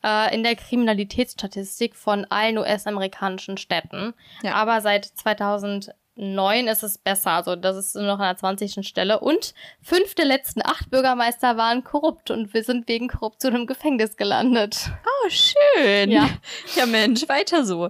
[0.04, 4.14] äh, in der Kriminalitätsstatistik von allen US-amerikanischen Städten.
[4.44, 4.54] Ja.
[4.54, 7.32] Aber seit 2009 ist es besser.
[7.32, 8.88] Also das ist nur noch an der 20.
[8.88, 9.20] Stelle.
[9.20, 14.16] Und fünf der letzten acht Bürgermeister waren korrupt und wir sind wegen Korruption im Gefängnis
[14.16, 14.92] gelandet.
[15.26, 16.12] Oh, schön.
[16.12, 16.30] Ja.
[16.76, 17.90] ja, Mensch, weiter so.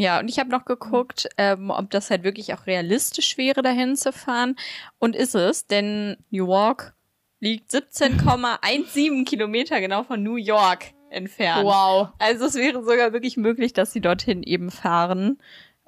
[0.00, 3.96] Ja, und ich habe noch geguckt, ähm, ob das halt wirklich auch realistisch wäre, dahin
[3.96, 4.56] zu fahren.
[4.98, 6.94] Und ist es, denn New York
[7.40, 11.64] liegt 17,17 Kilometer genau von New York entfernt.
[11.64, 12.08] Wow.
[12.18, 15.38] Also es wäre sogar wirklich möglich, dass sie dorthin eben fahren.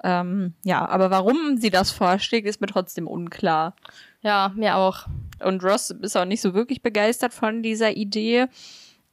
[0.03, 3.75] Ähm, ja, aber warum sie das vorschlägt, ist mir trotzdem unklar.
[4.21, 5.05] Ja, mir auch.
[5.43, 8.47] Und Ross ist auch nicht so wirklich begeistert von dieser Idee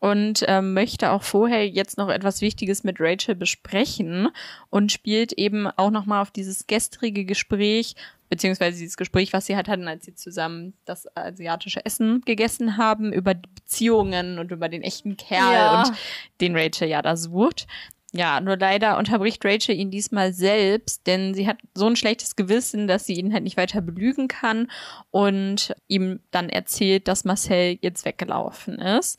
[0.01, 4.29] und ähm, möchte auch vorher jetzt noch etwas Wichtiges mit Rachel besprechen
[4.71, 7.95] und spielt eben auch nochmal auf dieses gestrige Gespräch,
[8.29, 13.13] beziehungsweise dieses Gespräch, was sie halt hatten, als sie zusammen das asiatische Essen gegessen haben,
[13.13, 15.83] über die Beziehungen und über den echten Kerl Ja.
[15.83, 15.93] und
[16.41, 17.67] den Rachel ja da sucht.
[18.13, 22.89] Ja, nur leider unterbricht Rachel ihn diesmal selbst, denn sie hat so ein schlechtes Gewissen,
[22.89, 24.71] dass sie ihn halt nicht weiter belügen kann
[25.11, 29.19] und ihm dann erzählt, dass Marcel jetzt weggelaufen ist.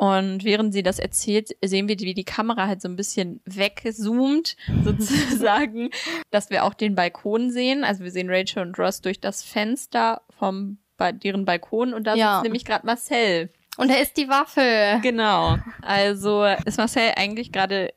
[0.00, 4.56] Und während sie das erzählt, sehen wir, wie die Kamera halt so ein bisschen wegzoomt,
[4.82, 5.90] sozusagen,
[6.30, 7.84] dass wir auch den Balkon sehen.
[7.84, 12.14] Also wir sehen Rachel und Ross durch das Fenster vom bei deren Balkon und da
[12.14, 12.36] Ja.
[12.36, 13.50] sitzt nämlich gerade Marcel.
[13.76, 15.00] Und er ist die Waffe.
[15.02, 15.58] Genau.
[15.82, 17.92] Also ist Marcel eigentlich gerade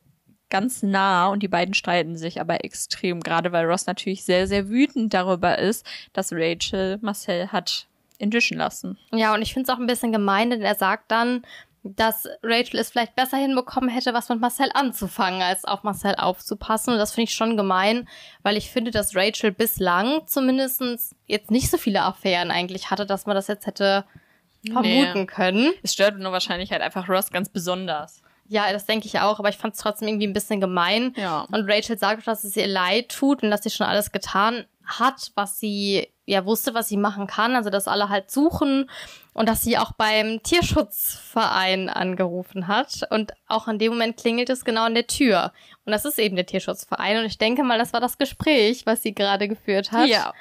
[0.50, 4.68] ganz nah und die beiden streiten sich aber extrem, gerade weil Ross natürlich sehr, sehr
[4.68, 7.88] wütend darüber ist, dass Rachel Marcel hat
[8.20, 8.98] entwischen lassen.
[9.14, 11.44] Ja, und ich finde es auch ein bisschen gemein, denn er sagt dann,
[11.84, 16.94] dass Rachel es vielleicht besser hinbekommen hätte, was mit Marcel anzufangen, als auf Marcel aufzupassen.
[16.94, 18.08] Und das finde ich schon gemein,
[18.42, 23.26] weil ich finde, dass Rachel bislang zumindestens jetzt nicht so viele Affären eigentlich hatte, dass
[23.26, 24.06] man das jetzt hätte
[24.66, 25.26] vermuten Nee.
[25.26, 25.74] können.
[25.84, 28.22] Es stört nur wahrscheinlich halt einfach Ross ganz besonders.
[28.48, 31.14] Ja, das denke ich auch, aber ich fand es trotzdem irgendwie ein bisschen gemein.
[31.18, 31.46] Ja.
[31.52, 35.32] Und Rachel sagt, dass es ihr leid tut und dass sie schon alles getan hat,
[35.36, 37.56] was sie ja wusste, was sie machen kann.
[37.56, 38.90] Also, dass alle halt suchen
[39.34, 43.02] und dass sie auch beim Tierschutzverein angerufen hat.
[43.10, 45.52] Und auch in dem Moment klingelt es genau an der Tür.
[45.86, 47.18] Und das ist eben der Tierschutzverein.
[47.18, 50.08] Und ich denke mal, das war das Gespräch, was sie gerade geführt hat.
[50.08, 50.34] Ja.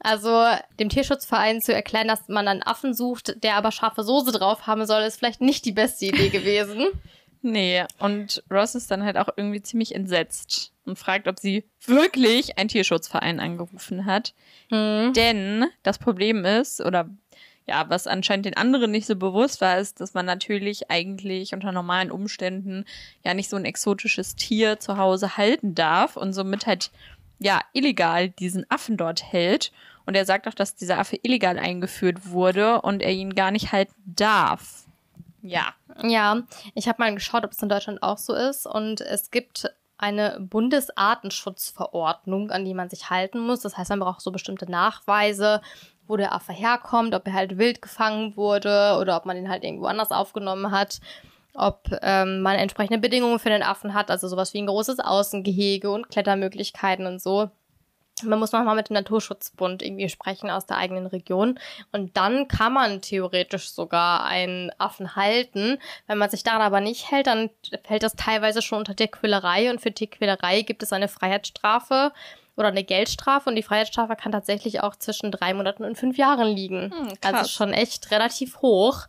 [0.00, 0.46] Also
[0.78, 4.86] dem Tierschutzverein zu erklären, dass man einen Affen sucht, der aber scharfe Soße drauf haben
[4.86, 6.86] soll, ist vielleicht nicht die beste Idee gewesen.
[7.42, 12.58] Nee, und Ross ist dann halt auch irgendwie ziemlich entsetzt und fragt, ob sie wirklich
[12.58, 14.34] einen Tierschutzverein angerufen hat.
[14.70, 15.12] Hm.
[15.14, 17.08] Denn das Problem ist, oder
[17.66, 21.72] ja, was anscheinend den anderen nicht so bewusst war, ist, dass man natürlich eigentlich unter
[21.72, 22.84] normalen Umständen
[23.24, 26.90] ja nicht so ein exotisches Tier zu Hause halten darf und somit halt
[27.38, 29.72] ja illegal diesen Affen dort hält.
[30.04, 33.70] Und er sagt auch, dass dieser Affe illegal eingeführt wurde und er ihn gar nicht
[33.70, 34.86] halten darf.
[35.42, 35.74] Ja.
[36.02, 36.42] Ja,
[36.74, 38.66] ich habe mal geschaut, ob es in Deutschland auch so ist.
[38.66, 43.60] Und es gibt eine Bundesartenschutzverordnung, an die man sich halten muss.
[43.60, 45.60] Das heißt, man braucht so bestimmte Nachweise,
[46.06, 49.62] wo der Affe herkommt, ob er halt wild gefangen wurde oder ob man ihn halt
[49.62, 51.00] irgendwo anders aufgenommen hat.
[51.54, 55.90] Ob ähm, man entsprechende Bedingungen für den Affen hat, also sowas wie ein großes Außengehege
[55.90, 57.50] und Klettermöglichkeiten und so.
[58.22, 61.58] Man muss nochmal mit dem Naturschutzbund irgendwie sprechen aus der eigenen Region.
[61.92, 65.78] Und dann kann man theoretisch sogar einen Affen halten.
[66.06, 67.50] Wenn man sich daran aber nicht hält, dann
[67.84, 69.70] fällt das teilweise schon unter Tierquälerei.
[69.70, 72.12] Und für Tierquälerei gibt es eine Freiheitsstrafe
[72.56, 73.50] oder eine Geldstrafe.
[73.50, 76.92] Und die Freiheitsstrafe kann tatsächlich auch zwischen drei Monaten und fünf Jahren liegen.
[76.94, 79.06] Hm, also schon echt relativ hoch.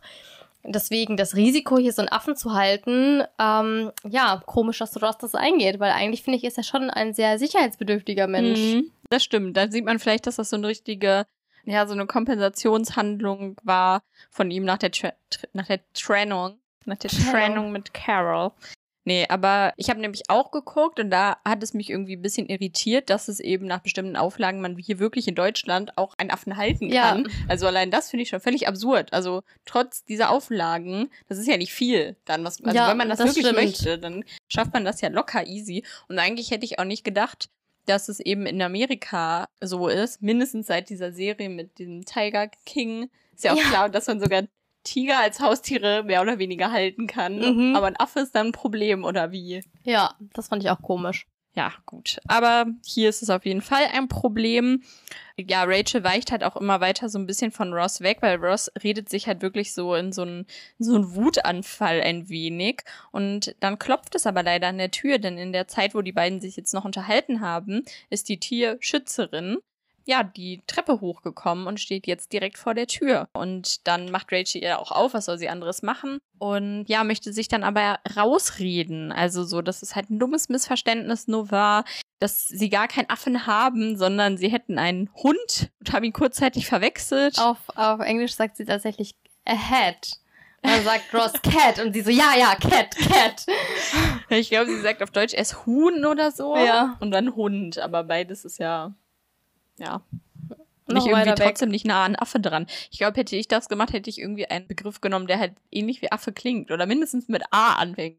[0.64, 5.34] Deswegen das Risiko, hier so einen Affen zu halten, ähm, ja, komisch, dass du das
[5.34, 8.60] eingeht, weil eigentlich finde ich, ist er schon ein sehr sicherheitsbedürftiger Mensch.
[8.60, 9.56] Mhm, das stimmt.
[9.56, 11.26] Da sieht man vielleicht, dass das so eine richtige,
[11.64, 16.58] ja, so eine Kompensationshandlung war von ihm nach der, Tra Tr- nach der Trennung.
[16.84, 17.30] Nach der Trennung.
[17.32, 18.52] Trennung mit Carol.
[19.04, 22.46] Nee, aber ich habe nämlich auch geguckt und da hat es mich irgendwie ein bisschen
[22.46, 26.56] irritiert, dass es eben nach bestimmten Auflagen man hier wirklich in Deutschland auch einen Affen
[26.56, 27.08] halten Ja.
[27.10, 27.28] kann.
[27.48, 29.12] Also allein das finde ich schon völlig absurd.
[29.12, 33.08] Also trotz dieser Auflagen, das ist ja nicht viel dann, was, also Ja, wenn man
[33.08, 33.60] das, das wirklich stimmt.
[33.60, 35.82] möchte, dann schafft man das ja locker easy.
[36.08, 37.48] Und eigentlich hätte ich auch nicht gedacht,
[37.86, 43.10] dass es eben in Amerika so ist, mindestens seit dieser Serie mit dem Tiger King.
[43.34, 43.64] Ist ja auch Ja.
[43.64, 44.42] klar, dass man sogar
[44.84, 47.38] Tiger als Haustiere mehr oder weniger halten kann.
[47.38, 47.76] Mhm.
[47.76, 49.62] Aber ein Affe ist dann ein Problem, oder wie?
[49.84, 51.26] Ja, das fand ich auch komisch.
[51.54, 52.18] Ja, gut.
[52.28, 54.82] Aber hier ist es auf jeden Fall ein Problem.
[55.36, 58.70] Ja, Rachel weicht halt auch immer weiter so ein bisschen von Ross weg, weil Ross
[58.82, 60.46] redet sich halt wirklich so in so einen,
[60.78, 62.82] so Wutanfall ein wenig.
[63.10, 66.12] Und dann klopft es aber leider an der Tür, denn in der Zeit, wo die
[66.12, 69.58] beiden sich jetzt noch unterhalten haben, ist die Tierschützerin
[70.04, 73.28] ja, die Treppe hochgekommen und steht jetzt direkt vor der Tür.
[73.32, 76.18] Und dann macht Rachel ihr auch auf, was soll sie anderes machen.
[76.38, 79.12] Und ja, möchte sich dann aber rausreden.
[79.12, 81.84] Also so, dass es halt ein dummes Missverständnis nur war,
[82.18, 86.66] dass sie gar keinen Affen haben, sondern sie hätten einen Hund und haben ihn kurzzeitig
[86.66, 87.38] verwechselt.
[87.38, 90.18] Auf, auf Englisch sagt sie tatsächlich a hat.
[90.62, 93.46] Und dann sagt Ross Cat und sie so, ja, ja, Cat, Cat.
[94.28, 96.56] Ich glaube, sie sagt auf Deutsch erst Huhn oder so.
[96.56, 96.96] Ja.
[97.00, 97.78] Und dann Hund.
[97.78, 98.94] Aber beides ist ja,
[99.78, 100.02] ja,
[100.86, 101.46] Noch nicht irgendwie weiter weg.
[101.48, 102.66] trotzdem nicht nah an Affe dran.
[102.90, 106.02] Ich glaube, hätte ich das gemacht, hätte ich irgendwie einen Begriff genommen, der halt ähnlich
[106.02, 108.18] wie Affe klingt oder mindestens mit A anfängt.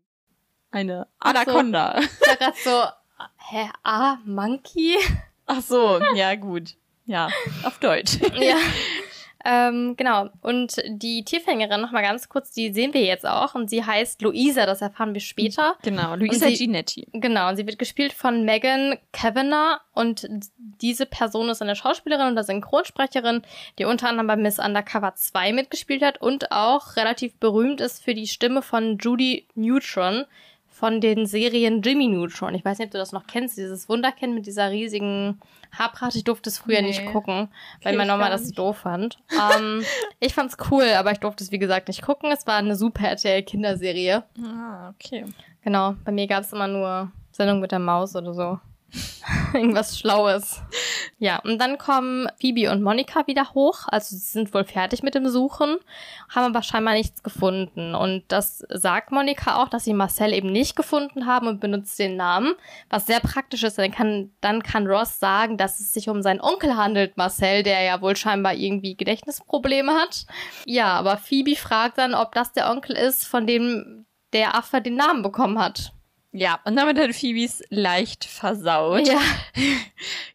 [0.72, 1.30] Eine so.
[1.30, 2.00] Anaconda.
[2.22, 2.84] Ich war grad so,
[3.50, 4.98] hä, ah, Monkey?
[5.46, 6.76] Ach so, ja gut.
[7.06, 7.30] Ja,
[7.64, 8.18] auf Deutsch.
[8.36, 8.56] ja.
[9.46, 10.30] Ähm, genau.
[10.42, 13.56] Und die Tierfängerin, noch mal ganz kurz, die sehen wir jetzt auch.
[13.56, 15.76] Und sie heißt Luisa, das erfahren wir später.
[15.82, 17.08] Genau, Luisa sie- Ginetti.
[17.12, 20.28] Genau, und sie wird gespielt von Megan Kavanagh und
[20.82, 23.42] diese Person ist eine Schauspielerin und eine Synchronsprecherin,
[23.80, 28.14] die unter anderem bei Miss Undercover 2 mitgespielt hat und auch relativ berühmt ist für
[28.14, 30.26] die Stimme von Judy Neutron
[30.70, 32.56] von den Serien Jimmy Neutron.
[32.56, 35.40] Ich weiß nicht, ob du das noch kennst, dieses Wunderkind mit dieser riesigen
[35.78, 36.16] Haarpracht.
[36.16, 36.88] Ich durfte es früher Nee.
[36.88, 37.50] nicht gucken,
[37.82, 39.18] weil Kenn meine Mama das doof fand.
[39.32, 39.84] ähm,
[40.20, 42.32] ich fand's cool, aber ich durfte es wie gesagt nicht gucken.
[42.32, 44.24] Es war eine super RTL Kinderserie.
[44.44, 45.26] Ah, okay.
[45.64, 48.60] Genau, bei mir gab es immer nur Sendung mit der Maus oder so.
[49.54, 50.62] Irgendwas Schlaues.
[51.18, 53.88] Ja, und dann kommen Phoebe und Monika wieder hoch.
[53.88, 55.78] Also sie sind wohl fertig mit dem Suchen,
[56.30, 57.96] haben aber scheinbar nichts gefunden.
[57.96, 62.16] Und das sagt Monika auch, dass sie Marcel eben nicht gefunden haben und benutzt den
[62.16, 62.54] Namen.
[62.90, 66.42] Was sehr praktisch ist, dann kann, dann kann Ross sagen, dass es sich um seinen
[66.42, 70.26] Onkel handelt, Marcel, der ja wohl scheinbar irgendwie Gedächtnisprobleme hat.
[70.66, 74.96] Ja, aber Phoebe fragt dann, ob das der Onkel ist, von dem der Affe den
[74.96, 75.94] Namen bekommen hat.
[76.36, 79.08] Ja, und damit hat Phoebes leicht versaut.
[79.08, 79.22] Ja.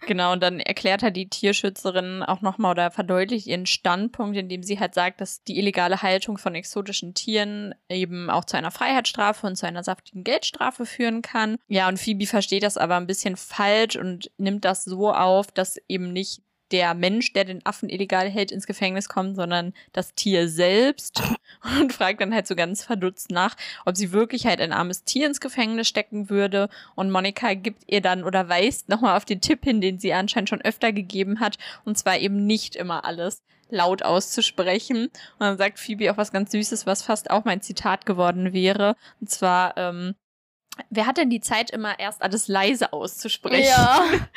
[0.07, 4.81] Genau, und dann erklärt halt die Tierschützerin auch nochmal oder verdeutlicht ihren Standpunkt, indem sie
[4.81, 9.57] halt sagt, dass die illegale Haltung von exotischen Tieren eben auch zu einer Freiheitsstrafe und
[9.57, 11.59] zu einer saftigen Geldstrafe führen kann.
[11.69, 15.77] Ja, und Phoebe versteht das aber ein bisschen falsch und nimmt das so auf, dass
[15.89, 20.49] eben nicht der Mensch, der den Affen illegal hält, ins Gefängnis kommt, sondern das Tier
[20.49, 21.23] selbst
[21.81, 25.27] und fragt dann halt so ganz verdutzt nach, ob sie wirklich halt ein armes Tier
[25.27, 26.69] ins Gefängnis stecken würde.
[26.95, 30.49] Und Monika gibt ihr dann oder weist nochmal auf den Tipp hin, den sie anscheinend
[30.49, 35.07] schon öfter gegeben hat, und zwar eben nicht immer alles laut auszusprechen.
[35.07, 38.97] Und dann sagt Phoebe auch was ganz Süßes, was fast auch mein Zitat geworden wäre.
[39.21, 40.15] Und zwar, ähm,
[40.91, 43.69] wer hat denn die Zeit immer erst alles leise auszusprechen?
[43.69, 44.05] Ja.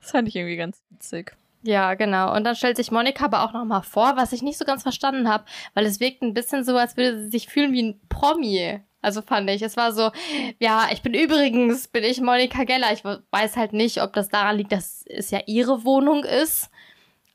[0.00, 1.32] Das fand ich irgendwie ganz witzig.
[1.62, 2.34] Ja, genau.
[2.34, 5.28] Und dann stellt sich Monika aber auch nochmal vor, was ich nicht so ganz verstanden
[5.28, 5.44] habe,
[5.74, 8.80] weil es wirkt ein bisschen so, als würde sie sich fühlen wie ein Promi.
[9.00, 9.62] Also fand ich.
[9.62, 10.10] Es war so,
[10.58, 12.92] ja, ich bin übrigens, bin ich Monika Geller.
[12.92, 16.70] Ich weiß halt nicht, ob das daran liegt, dass es ja ihre Wohnung ist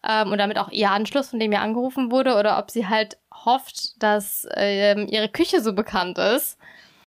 [0.08, 3.18] ähm, und damit auch ihr Anschluss, von dem ihr angerufen wurde, oder ob sie halt
[3.46, 6.58] hofft, dass ähm, ihre Küche so bekannt ist.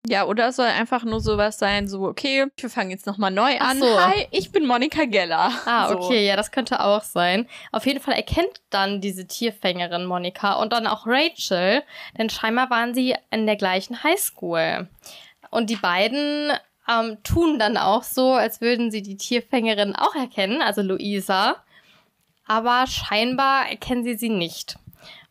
[0.07, 3.55] Ja, oder es soll einfach nur sowas sein, so, okay, wir fangen jetzt nochmal neu
[3.61, 3.81] Ach an.
[3.81, 4.01] so.
[4.01, 5.53] Hi, ich bin Monika Geller.
[5.67, 5.99] Ah, So.
[5.99, 7.47] okay, ja, das könnte auch sein.
[7.71, 11.83] Auf jeden Fall erkennt dann diese Tierfängerin Monika und dann auch Rachel,
[12.17, 14.89] denn scheinbar waren sie in der gleichen Highschool.
[15.51, 16.53] Und die beiden
[16.89, 21.57] ähm, tun dann auch so, als würden sie die Tierfängerin auch erkennen, also Luisa.
[22.47, 24.77] Aber scheinbar erkennen sie sie nicht.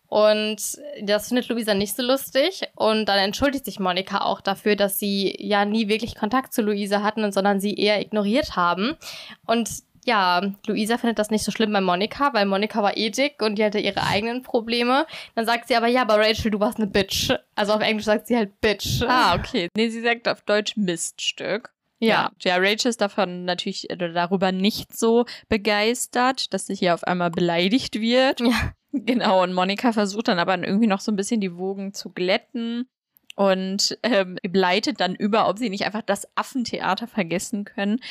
[0.10, 0.58] Und
[1.04, 2.64] das findet Luisa nicht so lustig.
[2.76, 7.04] Und dann entschuldigt sich Monika auch dafür, dass sie ja nie wirklich Kontakt zu Luisa
[7.04, 8.98] hatten, sondern sie eher ignoriert haben.
[9.46, 9.70] Und
[10.06, 13.56] ja, Luisa findet das nicht so schlimm bei Monika, weil Monika war eh dick und
[13.56, 15.06] die hatte ihre eigenen Probleme.
[15.36, 17.32] Dann sagt sie aber, ja, aber Rachel, du warst eine Bitch.
[17.56, 19.04] Also auf Englisch sagt sie halt Bitch.
[19.08, 19.68] Ah, okay.
[19.76, 21.72] Nee, sie sagt auf Deutsch Miststück.
[22.00, 22.32] Ja.
[22.42, 27.30] Ja, Rachel ist davon natürlich äh, darüber nicht so begeistert, dass sie hier auf einmal
[27.30, 28.40] beleidigt wird.
[28.40, 28.72] Ja.
[29.06, 32.88] Genau, und Monika versucht dann aber irgendwie noch so ein bisschen die Wogen zu glätten
[33.36, 38.02] und ähm, leitet dann über, ob sie nicht einfach das Affentheater vergessen können.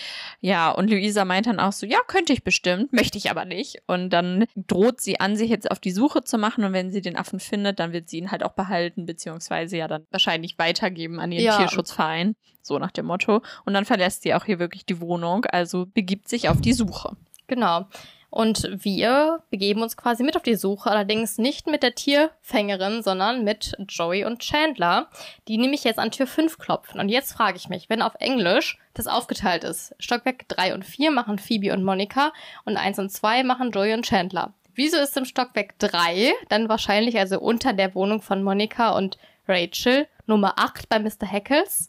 [0.40, 3.82] Ja, und Luisa meint dann auch so, ja, könnte ich bestimmt, möchte ich aber nicht.
[3.86, 7.02] Und dann droht sie an, sich jetzt auf die Suche zu machen und wenn sie
[7.02, 11.20] den Affen findet, dann wird sie ihn halt auch behalten, beziehungsweise ja dann wahrscheinlich weitergeben
[11.20, 11.58] an ihren Ja.
[11.58, 12.34] Tierschutzverein.
[12.62, 13.42] So nach dem Motto.
[13.66, 17.16] Und dann verlässt sie auch hier wirklich die Wohnung, also begibt sich auf die Suche.
[17.48, 17.86] Genau.
[18.30, 23.42] Und wir begeben uns quasi mit auf die Suche, allerdings nicht mit der Tierfängerin, sondern
[23.42, 25.08] mit Joey und Chandler,
[25.48, 27.00] die nämlich jetzt an Tür 5 klopfen.
[27.00, 31.10] Und jetzt frage ich mich, wenn auf Englisch das aufgeteilt ist, Stockwerk 3 und 4
[31.10, 32.32] machen Phoebe und Monika
[32.64, 34.52] und 1 und 2 machen Joey und Chandler.
[34.74, 39.18] Wieso ist im Stockwerk 3 dann wahrscheinlich also unter der Wohnung von Monika und
[39.48, 41.26] Rachel Nummer 8 bei Mr.
[41.26, 41.88] Heckles?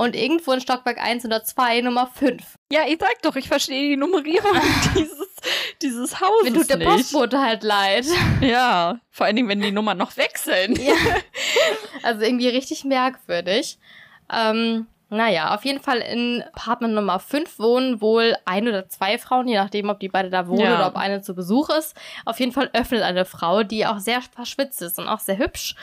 [0.00, 2.56] und irgendwo in Stockwerk 1 oder 2 Nummer 5.
[2.72, 4.58] Ja, ich sag doch, ich verstehe die Nummerierung
[4.94, 5.29] dieses,
[5.82, 6.76] dieses Hauses Mir tut der.
[6.78, 8.06] Postbote halt leid.
[8.40, 10.74] Ja, vor allen Dingen, wenn die Nummern noch wechseln.
[10.76, 10.94] Ja.
[12.02, 13.78] Also irgendwie richtig merkwürdig.
[14.32, 19.48] Ähm, naja, auf jeden Fall in Apartment Nummer 5 wohnen wohl ein oder zwei Frauen,
[19.48, 20.76] je nachdem, ob die beide da wohnen Ja.
[20.76, 21.96] oder ob eine zu Besuch ist.
[22.24, 25.74] Auf jeden Fall öffnet eine Frau, die auch sehr verschwitzt ist und auch sehr hübsch.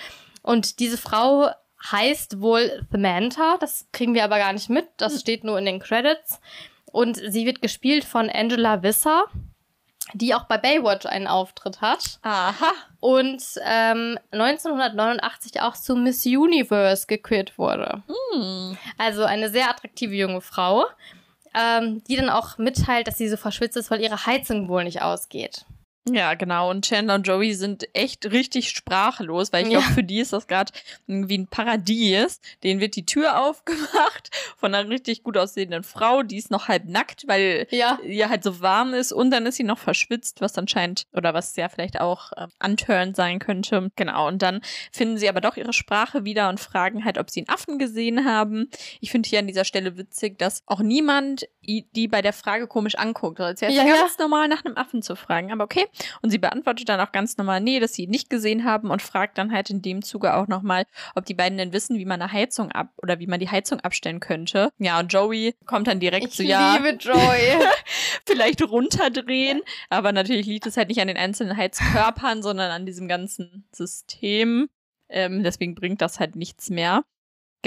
[0.41, 1.49] Und diese Frau
[1.91, 3.57] heißt wohl Samantha.
[3.59, 4.87] Das kriegen wir aber gar nicht mit.
[4.97, 6.39] Das steht nur in den Credits.
[6.91, 9.25] Und sie wird gespielt von Angela Visser,
[10.13, 12.73] die auch bei Baywatch einen Auftritt hat Aha.
[12.99, 18.03] und ähm, 1989 auch zu Miss Universe gekürt wurde.
[18.33, 18.77] Hm.
[18.97, 20.85] Also eine sehr attraktive junge Frau,
[21.53, 25.01] ähm, die dann auch mitteilt, dass sie so verschwitzt ist, weil ihre Heizung wohl nicht
[25.01, 25.65] ausgeht.
[26.11, 26.69] Ja, genau.
[26.69, 29.79] Und Chandler und Joey sind echt richtig sprachlos, weil ich Ja.
[29.79, 30.71] glaube, für die ist das gerade
[31.07, 32.39] irgendwie ein Paradies.
[32.63, 36.85] Denen wird die Tür aufgemacht von einer richtig gut aussehenden Frau, die ist noch halb
[36.85, 37.99] nackt, weil Ja.
[38.03, 41.55] ihr halt so warm ist und dann ist sie noch verschwitzt, was anscheinend oder was
[41.55, 42.47] ja vielleicht auch äh,
[43.13, 43.89] sein könnte.
[43.95, 44.27] Genau.
[44.27, 47.49] Und dann finden sie aber doch ihre Sprache wieder und fragen halt, ob sie einen
[47.49, 48.69] Affen gesehen haben.
[49.01, 52.95] Ich finde hier an dieser Stelle witzig, dass auch niemand die bei der Frage komisch
[52.95, 53.39] anguckt.
[53.39, 54.01] Also als wäre Ja, ja, ja.
[54.01, 55.51] ganz normal, nach einem Affen zu fragen.
[55.51, 55.85] Aber okay.
[56.21, 59.01] Und sie beantwortet dann auch ganz normal, nee, dass sie ihn nicht gesehen haben und
[59.01, 62.21] fragt dann halt in dem Zuge auch nochmal, ob die beiden denn wissen, wie man
[62.21, 64.71] eine Heizung ab oder wie man die Heizung abstellen könnte.
[64.77, 67.15] Ja, und Joey kommt dann direkt Ich so, ja, liebe Joy.
[68.25, 73.07] vielleicht runterdrehen, aber natürlich liegt es halt nicht an den einzelnen Heizkörpern, sondern an diesem
[73.07, 74.69] ganzen System.
[75.09, 77.03] Ähm, deswegen bringt das halt nichts mehr.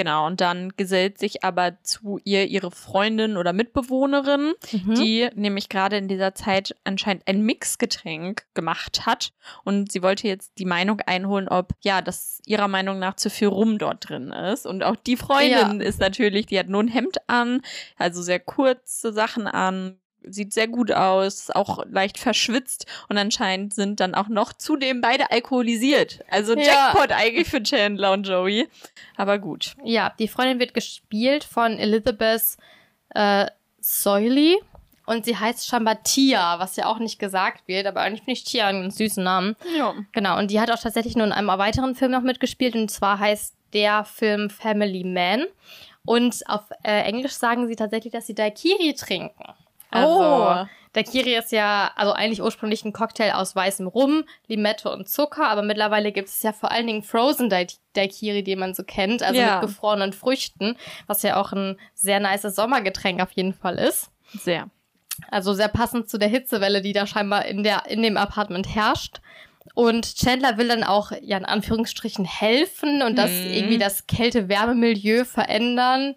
[0.00, 4.94] Genau, und dann gesellt sich aber zu ihr ihre Freundin oder Mitbewohnerin, Mhm.
[4.94, 9.32] die nämlich gerade in dieser Zeit anscheinend ein Mixgetränk gemacht hat.
[9.62, 13.48] Und sie wollte jetzt die Meinung einholen, ob, ja, das ihrer Meinung nach zu viel
[13.48, 14.64] Rum dort drin ist.
[14.66, 17.60] Und auch die Freundin ist natürlich, die hat nur ein Hemd an,
[17.98, 24.00] also sehr kurze Sachen an, sieht sehr gut aus, auch leicht verschwitzt und anscheinend sind
[24.00, 26.20] dann auch noch zudem beide alkoholisiert.
[26.30, 26.62] Also Ja.
[26.92, 28.68] Jackpot eigentlich für Chandler und Joey.
[29.16, 29.74] Aber gut.
[29.84, 32.56] Ja, die Freundin wird gespielt von Elizabeth
[33.14, 33.46] äh,
[33.80, 34.56] Soiley
[35.06, 38.44] und sie heißt scheinbar Tia, was ja auch nicht gesagt wird, aber eigentlich finde ich
[38.44, 39.56] Tia einen süßen Namen.
[39.76, 39.94] Ja.
[40.12, 43.18] Genau, und die hat auch tatsächlich nur in einem weiteren Film noch mitgespielt und zwar
[43.18, 45.46] heißt der Film Family Man.
[46.04, 49.44] Und auf äh, Englisch sagen sie tatsächlich, dass sie Daiquiri trinken.
[49.90, 50.66] Also, Oh.
[50.92, 55.62] Daiquiri ist ja also eigentlich ursprünglich ein Cocktail aus weißem Rum, Limette und Zucker, aber
[55.62, 59.38] mittlerweile gibt es ja vor allen Dingen Frozen Dai- Daiquiri, die man so kennt, also
[59.40, 59.60] Ja.
[59.60, 60.76] mit gefrorenen Früchten,
[61.06, 64.10] was ja auch ein sehr nices Sommergetränk auf jeden Fall ist.
[64.34, 64.68] Sehr.
[65.30, 69.20] Also sehr passend zu der Hitzewelle, die da scheinbar in, der, in dem Apartment herrscht.
[69.74, 73.50] Und Chandler will dann auch, ja, in Anführungsstrichen helfen und das Mhm.
[73.52, 76.16] irgendwie das Kälte-Wärmemilieu verändern,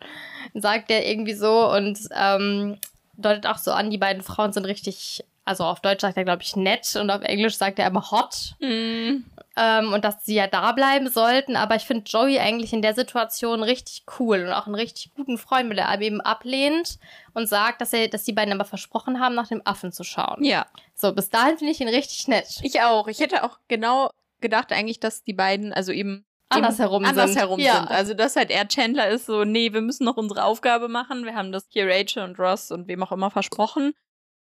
[0.55, 2.78] sagt er irgendwie so und ähm,
[3.18, 6.41] deutet auch so an, die beiden Frauen sind richtig, also auf Deutsch sagt er, glaube
[6.43, 9.26] ich, nett und auf Englisch sagt er immer hot Mhm.
[9.55, 11.55] ähm, und dass sie ja da bleiben sollten.
[11.55, 15.38] Aber ich finde Joey eigentlich in der Situation richtig cool und auch einen richtig guten
[15.38, 16.97] Freund, weil er aber eben ablehnt
[17.34, 20.43] und sagt, dass er, dass die beiden aber versprochen haben, nach dem Affen zu schauen.
[20.43, 20.66] Ja.
[20.95, 22.59] So, bis dahin finde ich ihn richtig nett.
[22.64, 23.07] Ich auch.
[23.07, 24.09] Ich hätte auch genau
[24.41, 27.19] gedacht eigentlich, dass die beiden, also eben Andersherum eben sind.
[27.21, 27.75] andersherum Ja.
[27.77, 27.91] sind.
[27.91, 31.25] Also dass halt er Chandler ist so, nee, wir müssen noch unsere Aufgabe machen.
[31.25, 33.93] Wir haben das hier Rachel und Ross und wem auch immer versprochen.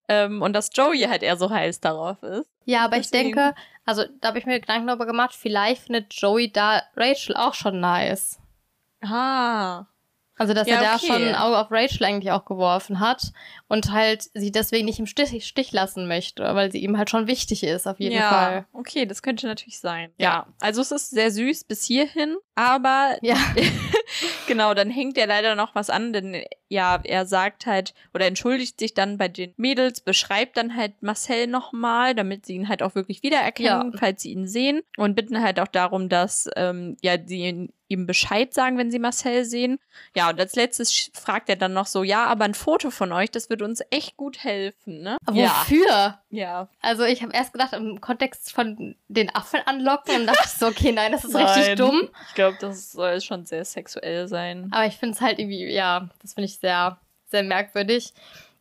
[0.09, 2.51] Ähm, und dass Joey halt eher so heiß darauf ist.
[2.65, 3.29] Ja, aber Deswegen.
[3.29, 3.55] ich denke,
[3.87, 7.81] also da habe ich mir Gedanken darüber gemacht, vielleicht findet Joey da Rachel auch schon
[7.81, 8.39] nice.
[9.03, 9.87] Ah.
[10.43, 11.07] Also, dass Ja, er da okay.
[11.07, 13.31] schon ein Auge auf Rachel eigentlich auch geworfen hat
[13.69, 17.29] und halt sie deswegen nicht im Stich, Stich lassen möchte, weil sie ihm halt schon
[17.29, 18.67] wichtig ist, auf jeden ja, Fall.
[18.73, 20.11] okay, das könnte natürlich sein.
[20.19, 20.29] Ja.
[20.33, 20.47] Ja.
[20.61, 23.37] Also es ist sehr süß bis hierhin, aber Ja.
[24.47, 28.79] genau, dann hängt er leider noch was an, denn ja, er sagt halt oder entschuldigt
[28.81, 32.95] sich dann bei den Mädels, beschreibt dann halt Marcel nochmal, damit sie ihn halt auch
[32.95, 33.99] wirklich wiedererkennen, Ja.
[33.99, 38.55] falls sie ihn sehen und bitten halt auch darum, dass ähm, ja sie ihm Bescheid
[38.55, 39.79] sagen, wenn sie Marcel sehen.
[40.17, 43.31] Ja, und als letztes fragt er dann noch so, ja, aber ein Foto von euch,
[43.31, 45.19] das würde uns echt gut helfen, ne?
[45.27, 46.19] Wofür?
[46.31, 46.69] Ja.
[46.81, 50.93] Also ich habe erst gedacht, im Kontext von den Affen anlocken und dachte so, okay,
[50.93, 51.45] nein, das ist Nein.
[51.47, 52.09] richtig dumm.
[52.29, 54.69] Ich glaube, das soll schon sehr sexuell sein.
[54.73, 58.13] Aber ich finde es halt irgendwie, ja, das finde ich sehr, sehr merkwürdig.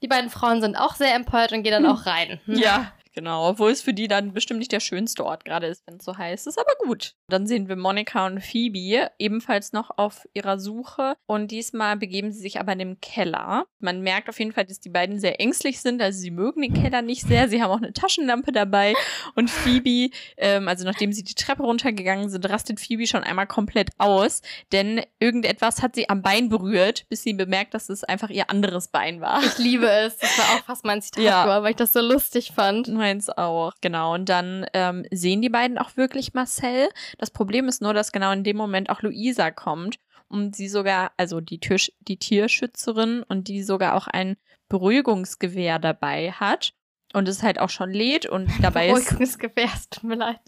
[0.01, 2.39] Die beiden Frauen sind auch sehr empört und gehen dann auch rein.
[2.45, 2.55] Hm.
[2.57, 5.97] Ja, Genau, obwohl es für die dann bestimmt nicht der schönste Ort gerade ist, wenn
[5.97, 7.13] es so heiß ist, aber gut.
[7.27, 12.39] Dann sehen wir Monika und Phoebe ebenfalls noch auf ihrer Suche und diesmal begeben sie
[12.39, 13.65] sich aber in den Keller.
[13.79, 16.73] Man merkt auf jeden Fall, dass die beiden sehr ängstlich sind, also sie mögen den
[16.73, 17.49] Keller nicht sehr.
[17.49, 18.93] Sie haben auch eine Taschenlampe dabei
[19.35, 23.89] und Phoebe, ähm, also nachdem sie die Treppe runtergegangen sind, rastet Phoebe schon einmal komplett
[23.97, 24.41] aus,
[24.71, 28.87] denn irgendetwas hat sie am Bein berührt, bis sie bemerkt, dass es einfach ihr anderes
[28.87, 29.43] Bein war.
[29.43, 30.17] Ich liebe es.
[30.17, 31.61] Das war auch fast mein Zitat, Ja.
[31.61, 32.87] weil ich das so lustig fand.
[33.01, 34.13] Meins auch, genau.
[34.13, 36.87] Und dann ähm, sehen die beiden auch wirklich Marcel.
[37.17, 41.11] Das Problem ist nur, dass genau in dem Moment auch Luisa kommt und sie sogar,
[41.17, 44.37] also die, Tür, die Tierschützerin und die sogar auch ein
[44.69, 46.73] Beruhigungsgewehr dabei hat
[47.13, 50.39] und es halt auch schon lädt und dabei ist Beruhigungsgewehr, es tut mir leid.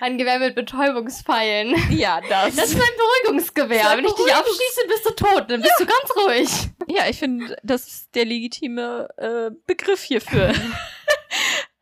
[0.00, 1.74] Ein Gewehr mit Betäubungspfeilen.
[1.90, 2.56] ja das.
[2.56, 3.82] Das ist ein Beruhigungsgewehr.
[3.82, 5.44] Ist Wenn ich dich aufschieße, bist du tot.
[5.50, 6.70] Dann bist du ganz ruhig.
[6.88, 10.52] ja, ich finde, das ist der legitime äh, Begriff hierfür.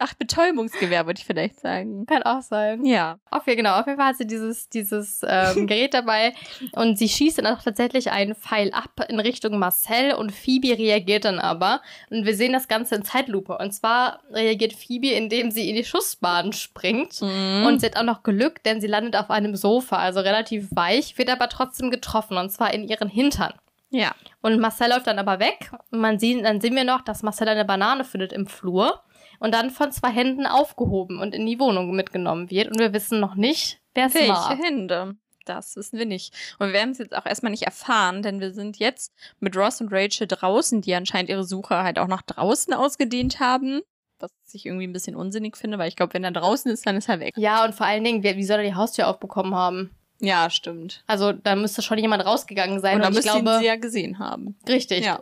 [0.05, 2.07] Ach, Betäubungsgewehr würde ich vielleicht sagen.
[2.07, 2.84] Kann auch sein.
[2.84, 3.20] Ja.
[3.30, 3.78] Auf, genau.
[3.78, 6.34] Auf jeden Fall hat sie dieses, dieses ähm, Gerät dabei
[6.72, 11.24] und sie schießt dann auch tatsächlich einen Pfeil ab in Richtung Marcel und Phoebe reagiert
[11.24, 11.82] dann aber.
[12.11, 13.57] Und wir sehen das Ganze in Zeitlupe.
[13.59, 17.22] Und zwar reagiert Phoebe, indem sie in die Schussbahn springt.
[17.22, 17.64] Mhm.
[17.64, 21.16] Und sie hat auch noch Glück, denn sie landet auf einem Sofa, also relativ weich,
[21.16, 23.53] wird aber trotzdem getroffen und zwar in ihren Hintern.
[23.90, 24.12] ja.
[24.40, 27.48] Und Marcel läuft dann aber weg und man sieht, dann sehen wir noch, dass Marcel
[27.48, 29.00] eine Banane findet im Flur
[29.43, 32.68] und dann von zwei Händen aufgehoben und in die Wohnung mitgenommen wird.
[32.68, 34.57] Und wir wissen noch nicht, wer es Welche war.
[34.57, 35.16] Hände?
[35.45, 36.32] Das wissen wir nicht.
[36.61, 39.80] Und wir werden es jetzt auch erstmal nicht erfahren, denn wir sind jetzt mit Ross
[39.80, 43.80] und Rachel draußen, die anscheinend ihre Suche halt auch nach draußen ausgedehnt haben.
[44.20, 46.95] Was ich irgendwie ein bisschen unsinnig finde, weil ich glaube, wenn er draußen ist, dann
[46.95, 47.34] ist er weg.
[47.36, 49.90] Ja, und vor allen Dingen, wer, wie soll er die Haustür aufbekommen haben?
[50.20, 51.03] Ja, stimmt.
[51.09, 52.99] Also da müsste schon jemand rausgegangen sein.
[53.01, 54.57] Und Und, ich müsste ihn glaube, sie ja gesehen haben.
[54.68, 55.05] richtig.
[55.05, 55.20] Ja.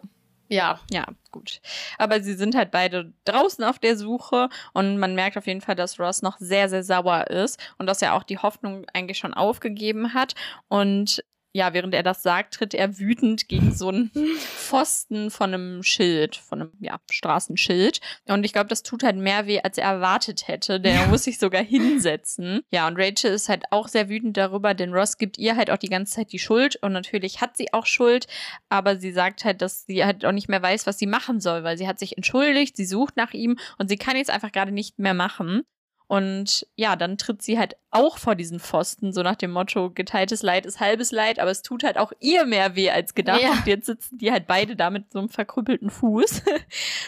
[0.51, 0.81] Ja.
[0.91, 1.61] Ja, gut.
[1.97, 5.77] Aber sie sind halt beide draußen auf der Suche und man merkt auf jeden Fall,
[5.77, 9.33] dass Ross noch sehr, sehr sauer ist und dass er auch die Hoffnung eigentlich schon
[9.33, 10.35] aufgegeben hat.
[10.69, 11.23] Und
[11.53, 16.37] ja, während er das sagt, tritt er wütend gegen so einen Pfosten von einem Schild,
[16.37, 18.01] von einem, ja, Straßenschild.
[18.29, 21.25] Und ich glaube, das tut halt mehr weh, als er erwartet hätte, denn er muss
[21.25, 22.63] sich sogar hinsetzen.
[22.71, 25.79] Ja, und Rachel ist halt auch sehr wütend darüber, denn Ross gibt ihr halt auch
[25.79, 28.27] die ganze Zeit die Schuld und natürlich hat sie auch Schuld,
[28.69, 31.65] aber sie sagt halt, dass sie halt auch nicht mehr weiß, was sie machen soll,
[31.65, 34.73] weil sie hat sich entschuldigt, sie sucht nach ihm und sie kann jetzt einfach gerade
[34.73, 35.65] nicht mehr machen.
[36.11, 40.43] Und ja, dann tritt sie halt auch vor diesen Pfosten, so nach dem Motto, geteiltes
[40.43, 43.41] Leid ist halbes Leid, aber es tut halt auch ihr mehr weh als gedacht.
[43.41, 43.53] Ja.
[43.53, 46.43] Und jetzt sitzen die halt beide da mit so einem verkrüppelten Fuß.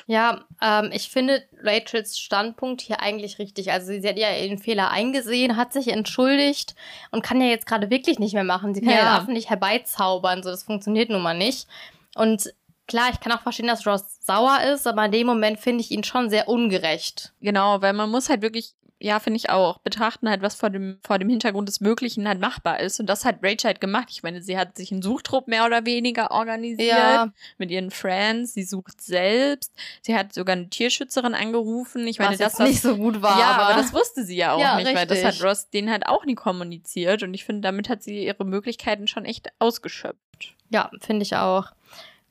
[0.07, 3.73] Ja, ähm, ich finde Rachels Standpunkt hier eigentlich richtig.
[3.73, 6.77] Also sie hat ja ihren Fehler eingesehen, hat sich entschuldigt
[7.11, 8.73] und kann ja jetzt gerade wirklich nicht mehr machen.
[8.75, 9.05] Sie kann ja, Ja.
[9.15, 11.67] den Affen nicht herbeizaubern, so das funktioniert nun mal nicht.
[12.15, 12.53] Und
[12.87, 15.91] klar, ich kann auch verstehen, dass Ross sauer ist, aber in dem Moment finde ich
[15.91, 17.33] ihn schon sehr ungerecht.
[17.41, 20.99] genau, weil man muss halt wirklich, ja, finde ich auch, betrachten halt, was vor dem,
[21.03, 23.01] vor dem Hintergrund des Möglichen halt machbar ist.
[23.01, 24.09] Und das hat Rachel halt gemacht.
[24.11, 27.31] Ich meine, sie hat sich einen Suchtrupp mehr oder weniger organisiert.
[27.59, 29.73] mit ihren Friends, sie sucht selbst,
[30.03, 32.07] sie hat sogar eine Tierschützerin angerufen.
[32.07, 33.39] Ich meine, das nicht so gut war.
[33.39, 35.41] ja, aber, aber, das wusste sie ja auch Ja, nicht, weil das richtig.
[35.41, 39.09] hat Ross den halt auch nie kommuniziert und ich finde, damit hat sie ihre Möglichkeiten
[39.09, 40.55] schon echt ausgeschöpft.
[40.71, 41.73] Ja, finde ich auch.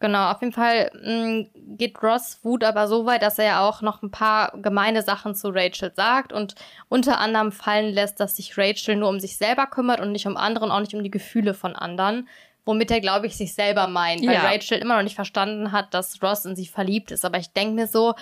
[0.01, 1.45] Genau, auf jeden Fall mh,
[1.77, 5.35] geht Ross Wut aber so weit, dass er ja auch noch ein paar gemeine Sachen
[5.35, 6.55] zu Rachel sagt und
[6.89, 10.37] unter anderem fallen lässt, dass sich Rachel nur um sich selber kümmert und nicht um
[10.37, 12.27] andere und auch nicht um die Gefühle von anderen.
[12.65, 14.41] Womit er, glaube ich, sich selber meint, weil Ja.
[14.43, 17.25] Rachel immer noch nicht verstanden hat, dass Ross in sie verliebt ist.
[17.25, 18.13] Aber ich denke mir so,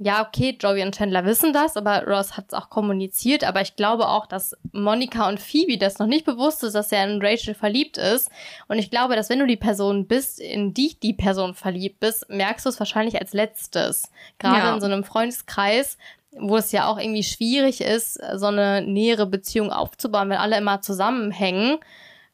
[0.00, 3.42] ja, okay, Joey und Chandler wissen das, aber Ross hat es auch kommuniziert.
[3.42, 7.04] Aber ich glaube auch, dass Monika und Phoebe das noch nicht bewusst ist, dass er
[7.04, 8.30] in Rachel verliebt ist.
[8.68, 12.28] Und ich glaube, dass wenn du die Person bist, in die die Person verliebt bist,
[12.30, 14.10] merkst du es wahrscheinlich als letztes.
[14.38, 14.74] Gerade Ja.
[14.74, 15.98] in so einem Freundeskreis,
[16.30, 20.80] wo es ja auch irgendwie schwierig ist, so eine nähere Beziehung aufzubauen, wenn alle immer
[20.80, 21.78] zusammenhängen.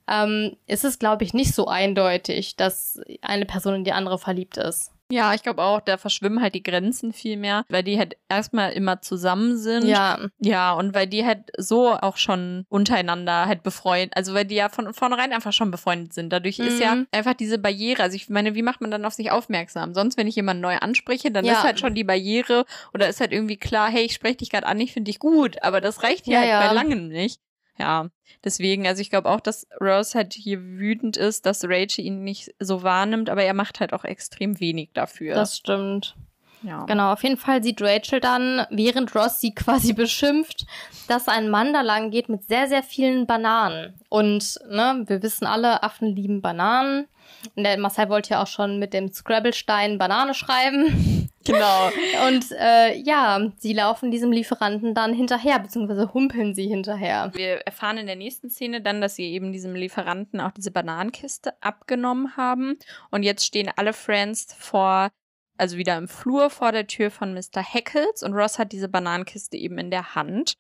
[0.07, 4.59] Ähm, ist es, glaube ich, nicht so eindeutig, dass eine Person in die andere verliebt
[4.59, 4.91] ist.
[5.11, 8.73] Ja, ich glaube auch, da verschwimmen halt die Grenzen viel mehr, weil die halt erstmal
[8.73, 9.87] immer zusammen sind.
[9.87, 14.55] Ja, Ja, und weil die halt so auch schon untereinander halt befreundet, also weil die
[14.55, 16.33] ja von vornherein einfach schon befreundet sind.
[16.33, 17.07] Dadurch ist ja Mhm.
[17.13, 18.03] einfach diese Barriere.
[18.03, 19.95] Also ich meine, wie macht man dann auf sich aufmerksam?
[19.95, 21.53] Sonst, wenn ich jemanden neu anspreche, dann Ja.
[21.53, 24.67] ist halt schon die Barriere oder ist halt irgendwie klar, hey, ich spreche dich gerade
[24.67, 26.69] an, ich finde dich gut, aber das reicht ja, Ja, halt ja.
[26.69, 27.41] bei langem nicht.
[27.79, 28.09] Ja,
[28.45, 32.55] deswegen, also ich glaube auch, dass Rose halt hier wütend ist, dass Rachel ihn nicht
[32.61, 35.35] so wahrnimmt, aber er macht halt auch extrem wenig dafür.
[35.35, 36.15] das stimmt.
[36.63, 36.85] ja.
[36.85, 40.67] Genau, auf jeden Fall sieht Rachel dann, während Ross sie quasi beschimpft,
[41.09, 43.95] dass ein Mann da lang geht mit sehr, sehr vielen Bananen.
[44.09, 47.09] Und ne, wir wissen alle, Affen lieben Bananen.
[47.57, 51.24] Und der Marcel wollte ja auch schon mit dem Scrabble-Stein Banane schreiben.
[51.45, 51.91] Genau.
[52.27, 57.31] Und äh, ja, sie laufen diesem Lieferanten dann hinterher, beziehungsweise humpeln sie hinterher.
[57.35, 61.53] Wir erfahren in der nächsten Szene dann, dass sie eben diesem Lieferanten auch diese Bananenkiste
[61.63, 62.79] abgenommen haben.
[63.11, 65.11] Und jetzt stehen alle Friends vor,
[65.59, 67.63] also wieder im Flur vor der Tür von Mr.
[67.63, 70.55] Heckles und Ross hat diese Bananenkiste eben in der Hand.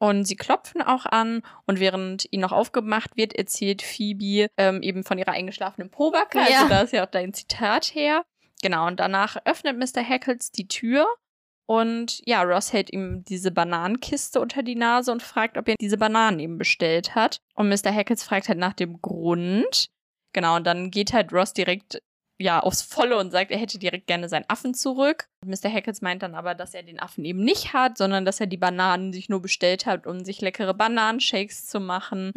[0.00, 5.04] Und sie klopfen auch an und während ihnen noch aufgemacht wird, erzählt Phoebe ähm, eben
[5.04, 6.40] von ihrer eingeschlafenen Pobacke.
[6.40, 6.68] Also Ja.
[6.68, 8.24] da ist ja auch dein Zitat her.
[8.64, 10.00] Genau, und danach öffnet Mr.
[10.00, 11.06] Heckles die Tür
[11.66, 15.98] und ja, Ross hält ihm diese Bananenkiste unter die Nase und fragt, ob er diese
[15.98, 17.36] Bananen eben bestellt hat.
[17.54, 17.90] Und Mr.
[17.90, 19.90] Heckles fragt halt nach dem Grund.
[20.32, 22.00] Genau, und dann geht halt Ross direkt
[22.38, 25.28] ja aufs Volle und sagt, er hätte direkt gerne seinen Affen zurück.
[25.44, 25.68] Mr.
[25.68, 28.56] Heckles meint dann aber, dass er den Affen eben nicht hat, sondern dass er die
[28.56, 32.32] Bananen sich nur bestellt hat, um sich leckere Bananenshakes zu machen.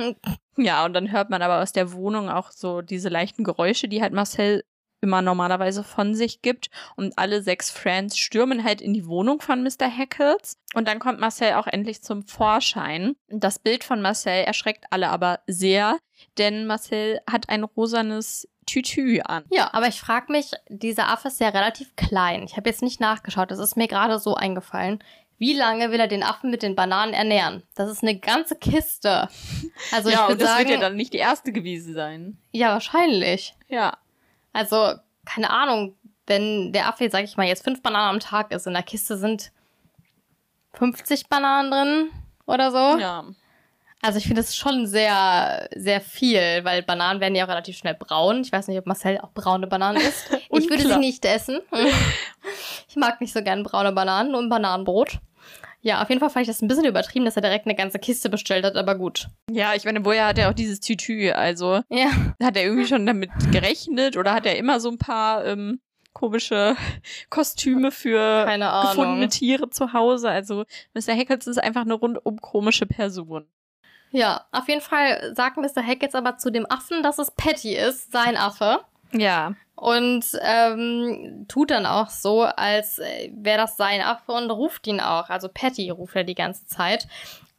[0.58, 4.02] Ja, und dann hört man aber aus der Wohnung auch so diese leichten Geräusche, die
[4.02, 4.64] halt Marcel
[5.02, 6.70] immer normalerweise von sich gibt.
[6.96, 9.88] Und alle sechs Friends stürmen halt in die Wohnung von Mr.
[9.88, 10.58] Heckles.
[10.74, 13.16] Und dann kommt Marcel auch endlich zum Vorschein.
[13.28, 15.98] Das Bild von Marcel erschreckt alle aber sehr,
[16.38, 19.46] denn Marcel hat ein rosanes Tütü an.
[19.50, 22.44] Ja, aber ich frage mich, dieser Affe ist ja relativ klein.
[22.44, 25.02] Ich habe jetzt nicht nachgeschaut, das ist mir gerade so eingefallen.
[25.40, 27.64] Wie lange will er den Affen mit den Bananen ernähren?
[27.76, 29.30] Das ist eine ganze Kiste.
[29.92, 32.38] Also ja, ich und würde das sagen, wird ja dann nicht die erste gewesen sein.
[32.52, 33.56] ja, wahrscheinlich.
[33.68, 33.96] Ja.
[34.58, 35.96] Also, keine Ahnung,
[36.26, 39.16] wenn der Affe, sag ich mal, jetzt fünf Bananen am Tag ist, in der Kiste
[39.16, 39.52] sind
[40.74, 42.10] 50 Bananen drin
[42.48, 43.00] oder so.
[43.00, 43.26] Ja.
[44.02, 47.94] Also ich finde das schon sehr, sehr viel, weil Bananen werden ja auch relativ schnell
[47.94, 48.42] braun.
[48.42, 50.28] Ich weiß nicht, ob Marcel auch braune Bananen isst.
[50.50, 51.60] ich würde sie nicht essen.
[52.90, 55.20] ich mag nicht so gern braune Bananen, nur ein Bananenbrot.
[55.82, 58.00] Ja, auf jeden Fall fand ich das ein bisschen übertrieben, dass er direkt eine ganze
[58.00, 59.28] Kiste bestellt hat, aber gut.
[59.50, 61.32] Ja, ich meine, woher hat er auch dieses Tütü?
[61.32, 62.10] Also, Ja,
[62.42, 65.80] hat er irgendwie schon damit gerechnet oder hat er immer so ein paar ähm,
[66.14, 66.76] komische
[67.30, 68.46] Kostüme für
[68.90, 70.30] gefundene Tiere zu Hause?
[70.30, 71.14] Also, Mr.
[71.14, 73.46] Heckles ist einfach eine rundum komische Person.
[74.12, 75.82] Ja, auf jeden Fall sagt Mr.
[75.82, 78.80] Heck jetzt aber zu dem Affen, dass es Patty ist, sein Affe.
[79.12, 79.54] Ja.
[79.76, 85.00] Und ähm, tut dann auch so, als äh, wäre das sein Affe und ruft ihn
[85.00, 85.30] auch.
[85.30, 87.08] Also Patty ruft er die ganze Zeit.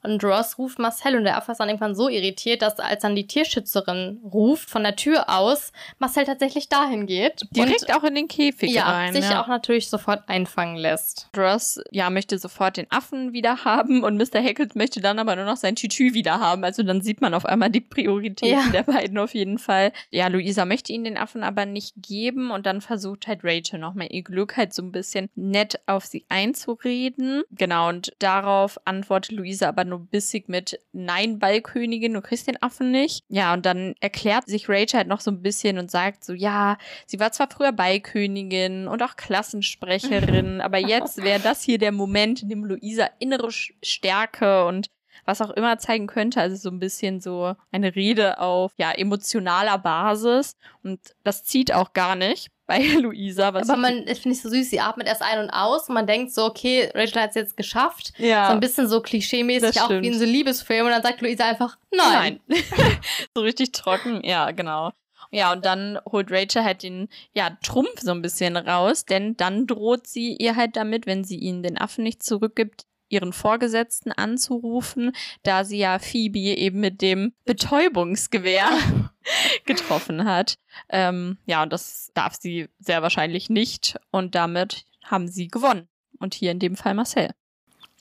[0.08, 3.14] Und Ross ruft Marcel und der Affe ist dann irgendwann so irritiert, dass als dann
[3.14, 7.42] die Tierschützerin ruft von der Tür aus, Marcel tatsächlich dahin geht.
[7.50, 9.12] Direkt auch in den Käfig ja, rein.
[9.12, 9.42] sich ja.
[9.42, 11.28] auch natürlich sofort einfangen lässt.
[11.36, 14.40] Ross, ja, möchte sofort den Affen wieder haben und Mr.
[14.40, 16.64] Heckles möchte dann aber nur noch sein Tütü wieder haben.
[16.64, 18.70] Also dann sieht man auf einmal die Prioritäten Ja.
[18.72, 19.92] der beiden auf jeden Fall.
[20.10, 24.08] Ja, Luisa möchte ihn den Affen aber nicht geben und dann versucht halt Rachel nochmal
[24.10, 27.42] ihr Glück halt so ein bisschen nett auf sie einzureden.
[27.50, 32.90] Genau, und darauf antwortet Luisa aber nur bissig mit Nein, Ballkönigin, du kriegst den Affen
[32.90, 33.24] nicht.
[33.28, 36.78] Ja, und dann erklärt sich Rachel halt noch so ein bisschen und sagt so, ja,
[37.06, 42.42] sie war zwar früher Ballkönigin und auch Klassensprecherin, aber jetzt wäre das hier der Moment,
[42.42, 44.88] in dem Luisa innere Stärke und
[45.24, 46.40] was auch immer zeigen könnte.
[46.40, 50.56] Also so ein bisschen so eine Rede auf ja emotionaler Basis.
[50.82, 53.52] Und das zieht auch gar nicht bei Luisa.
[53.52, 55.94] Was Aber man, ich finde es so süß, sie atmet erst ein und aus und
[55.94, 58.12] man denkt so, okay, Rachel hat es jetzt geschafft.
[58.18, 58.46] ja.
[58.46, 60.86] So ein bisschen so klischeemäßig, auch wie in so Liebesfilmen.
[60.86, 62.38] Und dann sagt Luisa einfach, nein.
[62.46, 62.62] Nein.
[63.34, 64.92] so richtig trocken, ja, genau.
[65.30, 69.66] Ja, und dann holt Rachel halt den, ja, Trumpf so ein bisschen raus, denn dann
[69.66, 75.12] droht sie ihr halt damit, wenn sie ihnen den Affen nicht zurückgibt, ihren Vorgesetzten anzurufen,
[75.42, 78.68] da sie ja Phoebe eben mit dem Betäubungsgewehr
[79.64, 80.58] getroffen hat.
[80.88, 83.98] Ähm, ja, und das darf sie sehr wahrscheinlich nicht.
[84.10, 85.88] Und damit haben sie gewonnen.
[86.18, 87.30] Und hier in dem Fall Marcel.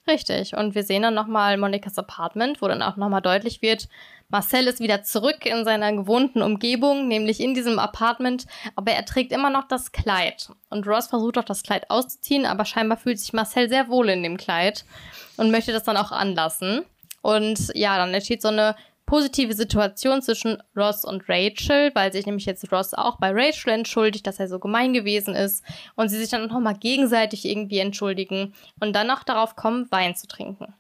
[0.07, 0.55] Richtig.
[0.55, 3.89] Und wir sehen dann nochmal Monikas Apartment, wo dann auch nochmal deutlich wird,
[4.30, 9.32] Marcel ist wieder zurück in seiner gewohnten Umgebung, nämlich in diesem Apartment, aber er trägt
[9.32, 10.49] immer noch das Kleid.
[10.69, 14.23] Und Ross versucht auch das Kleid auszuziehen, aber scheinbar fühlt sich Marcel sehr wohl in
[14.23, 14.84] dem Kleid
[15.38, 16.84] und möchte das dann auch anlassen.
[17.21, 18.75] Und ja, dann entsteht so eine
[19.08, 24.28] positive Situation zwischen Ross und Rachel, weil sich nämlich jetzt Ross auch bei Rachel entschuldigt,
[24.28, 25.64] dass er so gemein gewesen ist
[25.95, 30.28] und sie sich dann nochmal gegenseitig irgendwie entschuldigen und dann noch darauf kommen, Wein zu
[30.28, 30.76] trinken.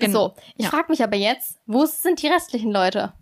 [0.00, 0.28] Genau.
[0.28, 0.70] So, ich Ja.
[0.70, 3.12] frage mich aber jetzt, wo sind die restlichen Leute?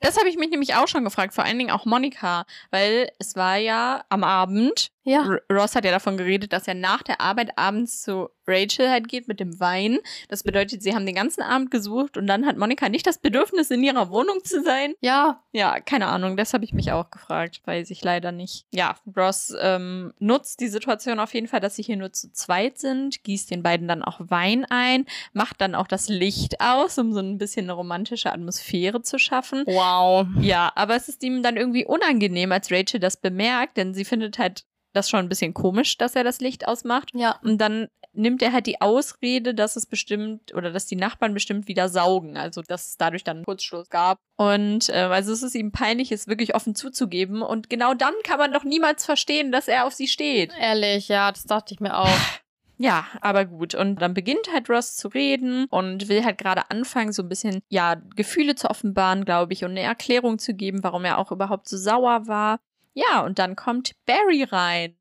[0.00, 3.36] Das habe ich mich nämlich auch schon gefragt, vor allen Dingen auch Monika, weil es
[3.36, 5.26] war ja am Abend, Ja.
[5.26, 9.08] R Ross hat ja davon geredet, dass er nach der Arbeit abends zu Rachel halt
[9.08, 9.98] geht mit dem Wein.
[10.28, 13.70] Das bedeutet, sie haben den ganzen Abend gesucht und dann hat Monika nicht das Bedürfnis,
[13.70, 14.94] in ihrer Wohnung zu sein.
[15.00, 18.66] Ja, Ja, keine Ahnung, das habe ich mich auch gefragt, weiß ich leider nicht.
[18.72, 22.78] Ja, Ross ähm, nutzt die Situation auf jeden Fall, dass sie hier nur zu zweit
[22.78, 27.12] sind, gießt den beiden dann auch Wein ein, macht dann auch das Licht aus, um
[27.12, 29.64] so ein bisschen eine romantische Atmosphäre zu schaffen.
[29.66, 30.26] wow.
[30.40, 34.38] Ja, aber es ist ihm dann irgendwie unangenehm, als Rachel das bemerkt, denn sie findet
[34.38, 34.64] halt
[34.98, 37.10] das ist schon ein bisschen komisch, dass er das Licht ausmacht.
[37.14, 37.38] Ja.
[37.42, 41.68] Und dann nimmt er halt die Ausrede, dass es bestimmt oder dass die Nachbarn bestimmt
[41.68, 42.36] wieder saugen.
[42.36, 44.18] Also, dass es dadurch dann einen Kurzschluss gab.
[44.36, 47.42] Und äh, also es ist ihm peinlich, es wirklich offen zuzugeben.
[47.42, 50.52] Und genau dann kann man doch niemals verstehen, dass er auf sie steht.
[50.58, 52.08] Ehrlich, ja, das dachte ich mir auch.
[52.80, 53.74] Ja, aber gut.
[53.74, 57.60] Und dann beginnt halt Ross zu reden und will halt gerade anfangen, so ein bisschen,
[57.68, 61.68] ja, Gefühle zu offenbaren, glaube ich, und eine Erklärung zu geben, warum er auch überhaupt
[61.68, 62.60] so sauer war.
[62.98, 64.96] Ja, und dann kommt Barry rein.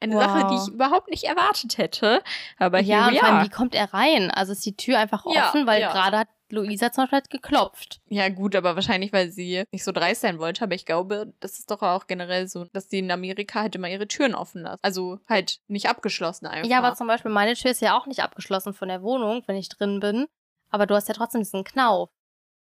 [0.00, 0.22] Eine Wow.
[0.22, 2.22] Sache, die ich überhaupt nicht erwartet hätte.
[2.58, 4.30] Aber hier ja, und vor allem, wie kommt er rein?
[4.30, 5.90] Also ist die Tür einfach Ja, offen, weil ja.
[5.90, 8.00] gerade hat Luisa zum Beispiel halt geklopft.
[8.08, 10.64] Ja, gut, aber wahrscheinlich, weil sie nicht so dreist sein wollte.
[10.64, 13.88] Aber ich glaube, das ist doch auch generell so, dass die in Amerika halt immer
[13.88, 14.80] ihre Türen offen lassen.
[14.82, 16.68] Also halt nicht abgeschlossen einfach.
[16.70, 19.56] Ja, aber zum Beispiel meine Tür ist ja auch nicht abgeschlossen von der Wohnung, wenn
[19.56, 20.26] ich drin bin.
[20.70, 22.10] Aber du hast ja trotzdem diesen Knauf.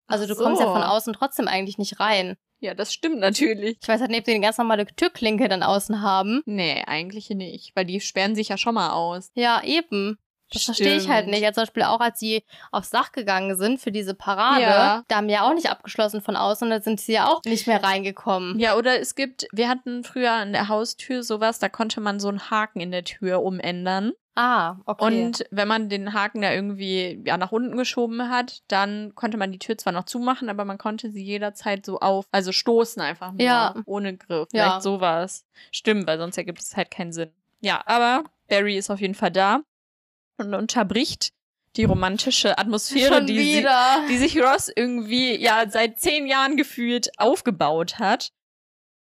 [0.07, 2.37] Also du kommst ja von außen trotzdem eigentlich nicht rein.
[2.59, 3.77] Ja, das stimmt natürlich.
[3.81, 6.41] Ich weiß halt nicht, ob die eine ganz normale Türklinke dann außen haben.
[6.45, 7.75] Nee, eigentlich nicht.
[7.75, 9.31] Weil die sperren sich ja schon mal aus.
[9.35, 10.17] Ja, eben.
[10.51, 11.31] Das verstehe ich halt Stimmt.
[11.33, 11.45] nicht.
[11.45, 15.03] Also zum Beispiel auch, als sie aufs Dach gegangen sind für diese Parade, Ja.
[15.07, 17.83] da haben ja auch nicht abgeschlossen von außen, da sind sie ja auch nicht mehr
[17.83, 18.57] reingekommen.
[18.59, 22.29] Ja, oder es gibt, wir hatten früher an der Haustür sowas, da konnte man so
[22.29, 24.13] einen Haken in der Tür umändern.
[24.39, 25.03] Ah, okay.
[25.03, 29.51] Und wenn man den Haken da irgendwie ja, nach unten geschoben hat, dann konnte man
[29.51, 33.31] die Tür zwar noch zumachen, aber man konnte sie jederzeit so auf, also stoßen einfach
[33.31, 33.73] nur, Ja.
[33.87, 34.47] ohne Griff.
[34.53, 34.65] Ja.
[34.69, 35.43] Vielleicht sowas.
[35.71, 37.31] Stimmt, weil sonst ergibt es halt keinen Sinn.
[37.61, 39.61] Ja, aber Barry ist auf jeden Fall da
[40.37, 41.31] und unterbricht
[41.75, 43.67] die romantische Atmosphäre, die sie,
[44.09, 48.31] die sich Ross irgendwie ja seit zehn Jahren gefühlt aufgebaut hat.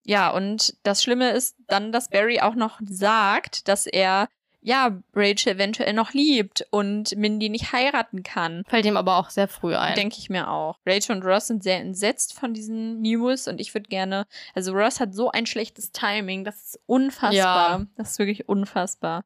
[0.04, 4.28] Ja, und das Schlimme ist dann, dass Barry auch noch sagt, dass er
[4.60, 8.64] ja Rachel eventuell noch liebt und Mindy nicht heiraten kann.
[8.66, 9.94] Fällt ihm aber auch sehr früh ein.
[9.94, 10.78] Denke ich mir auch.
[10.84, 15.00] Rachel und Ross sind sehr entsetzt von diesen News und ich würde gerne, also Ross
[15.00, 17.78] hat so ein schlechtes Timing, das ist unfassbar.
[17.78, 17.86] Ja.
[17.96, 19.24] Das ist wirklich unfassbar.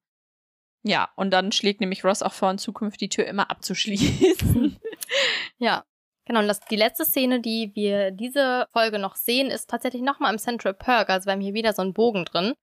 [0.82, 4.78] Ja, und dann schlägt nämlich Ross auch vor, in Zukunft die Tür immer abzuschließen.
[5.58, 5.84] Ja.
[6.24, 10.32] Genau, und das, die letzte Szene, die wir diese Folge noch sehen, ist tatsächlich nochmal
[10.32, 11.10] im Central Perk.
[11.10, 12.54] Also wir haben hier wieder so einen Bogen drin.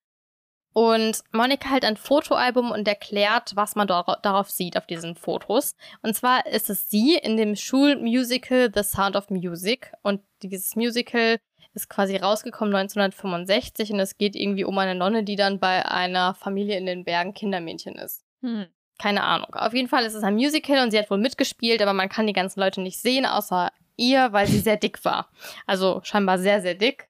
[0.74, 5.76] Und Monika hält ein Fotoalbum und erklärt, was man dor darauf sieht, auf diesen Fotos.
[6.02, 9.92] Und zwar ist es sie in dem Schulmusical The Sound of Music.
[10.04, 11.40] Und dieses Musical
[11.78, 16.34] ist quasi rausgekommen 1965 und es geht irgendwie um eine Nonne, die dann bei einer
[16.34, 18.26] Familie in den Bergen Kindermädchen ist.
[18.42, 18.66] hm.
[19.00, 19.54] Keine Ahnung.
[19.54, 22.26] Auf jeden Fall ist es ein Musical und sie hat wohl mitgespielt, aber man kann
[22.26, 25.30] die ganzen Leute nicht sehen, außer ihr, weil sie sehr dick war.
[25.68, 27.08] Also scheinbar sehr, sehr dick.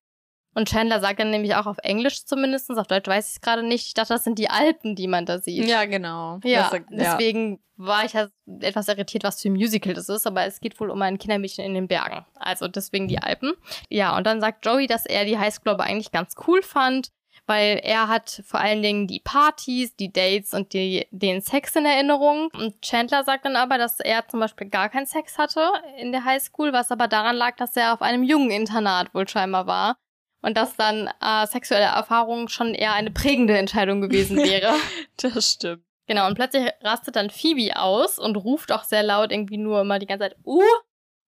[0.54, 3.62] Und Chandler sagt dann nämlich auch auf Englisch zumindest, auf Deutsch weiß ich es gerade
[3.64, 3.88] nicht.
[3.88, 5.68] Ich dachte, das sind die Alpen, die man da sieht.
[5.68, 6.40] Ja, genau.
[6.44, 8.28] Ja, Das- deswegen war ich ja
[8.62, 11.64] etwas irritiert, was für ein Musical das ist, aber es geht wohl um ein Kindermädchen
[11.64, 12.26] in den Bergen.
[12.36, 13.54] Also deswegen die Alpen.
[13.90, 17.10] Ja, und dann sagt Joey, dass er die Highschool aber eigentlich ganz cool fand,
[17.46, 21.86] weil er hat vor allen Dingen die Partys, die Dates und die, den Sex in
[21.86, 22.50] Erinnerung.
[22.54, 25.62] Und Chandler sagt dann aber, dass er zum Beispiel gar keinen Sex hatte
[26.00, 29.68] in der Highschool, was aber daran lag, dass er auf einem jungen Internat wohl scheinbar
[29.68, 29.98] war.
[30.42, 34.74] Und dass dann äh, sexuelle Erfahrung schon eher eine prägende Entscheidung gewesen wäre.
[35.18, 35.84] Das stimmt.
[36.08, 40.00] Genau, und plötzlich rastet dann Phoebe aus und ruft auch sehr laut irgendwie nur immer
[40.00, 40.62] die ganze Zeit, uh,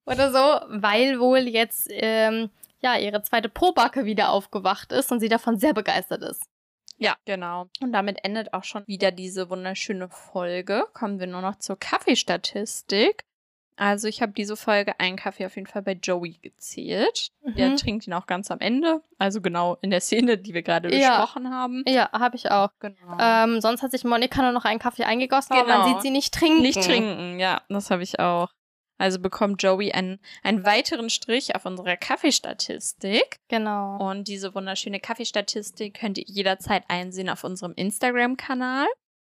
[0.05, 2.49] oder so, weil wohl jetzt, ähm,
[2.81, 6.43] ja, ihre zweite Probacke wieder aufgewacht ist und sie davon sehr begeistert ist.
[6.97, 7.69] Ja, genau.
[7.81, 10.85] Und damit endet auch schon wieder diese wunderschöne Folge.
[10.93, 13.23] Kommen wir nur noch zur Kaffeestatistik.
[13.79, 17.29] Also ich habe diese Folge einen Kaffee auf jeden Fall bei Joey gezählt.
[17.57, 17.77] Der Mhm.
[17.77, 19.01] trinkt ihn auch ganz am Ende.
[19.17, 21.21] Also genau in der Szene, die wir gerade Ja.
[21.21, 21.83] besprochen haben.
[21.87, 22.69] Ja, habe ich auch.
[22.79, 23.17] Genau.
[23.19, 25.77] Ähm, sonst hat sich Monika nur noch einen Kaffee eingegossen, aber Genau.
[25.79, 26.61] man sieht sie nicht trinken.
[26.61, 28.49] Nicht trinken, ja, das habe ich auch.
[28.97, 33.37] Also bekommt Joey einen, einen weiteren Strich auf unserer Kaffeestatistik.
[33.47, 33.97] Genau.
[34.09, 38.87] Und diese wunderschöne Kaffeestatistik könnt ihr jederzeit einsehen auf unserem Instagram-Kanal.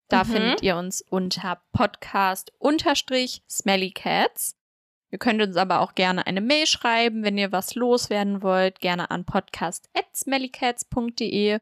[0.09, 0.27] Da Mhm.
[0.31, 4.55] findet ihr uns unter Podcast-Smellycats.
[5.11, 8.79] Ihr könnt uns aber auch gerne eine Mail schreiben, wenn ihr was loswerden wollt.
[8.81, 11.59] Gerne an podcast.smellycats.de.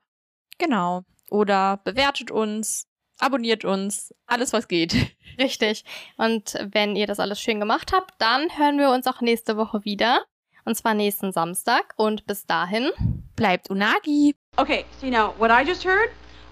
[0.57, 1.03] Genau.
[1.29, 2.87] Oder bewertet uns,
[3.19, 4.93] abonniert uns, alles was geht.
[5.39, 5.83] Richtig.
[6.17, 9.83] Und wenn ihr das alles schön gemacht habt, dann hören wir uns auch nächste Woche
[9.85, 10.23] wieder.
[10.65, 11.93] Und zwar nächsten Samstag.
[11.97, 12.89] Und bis dahin.
[13.35, 14.35] Bleibt Unagi.
[14.57, 16.09] Okay, so now what I just heard?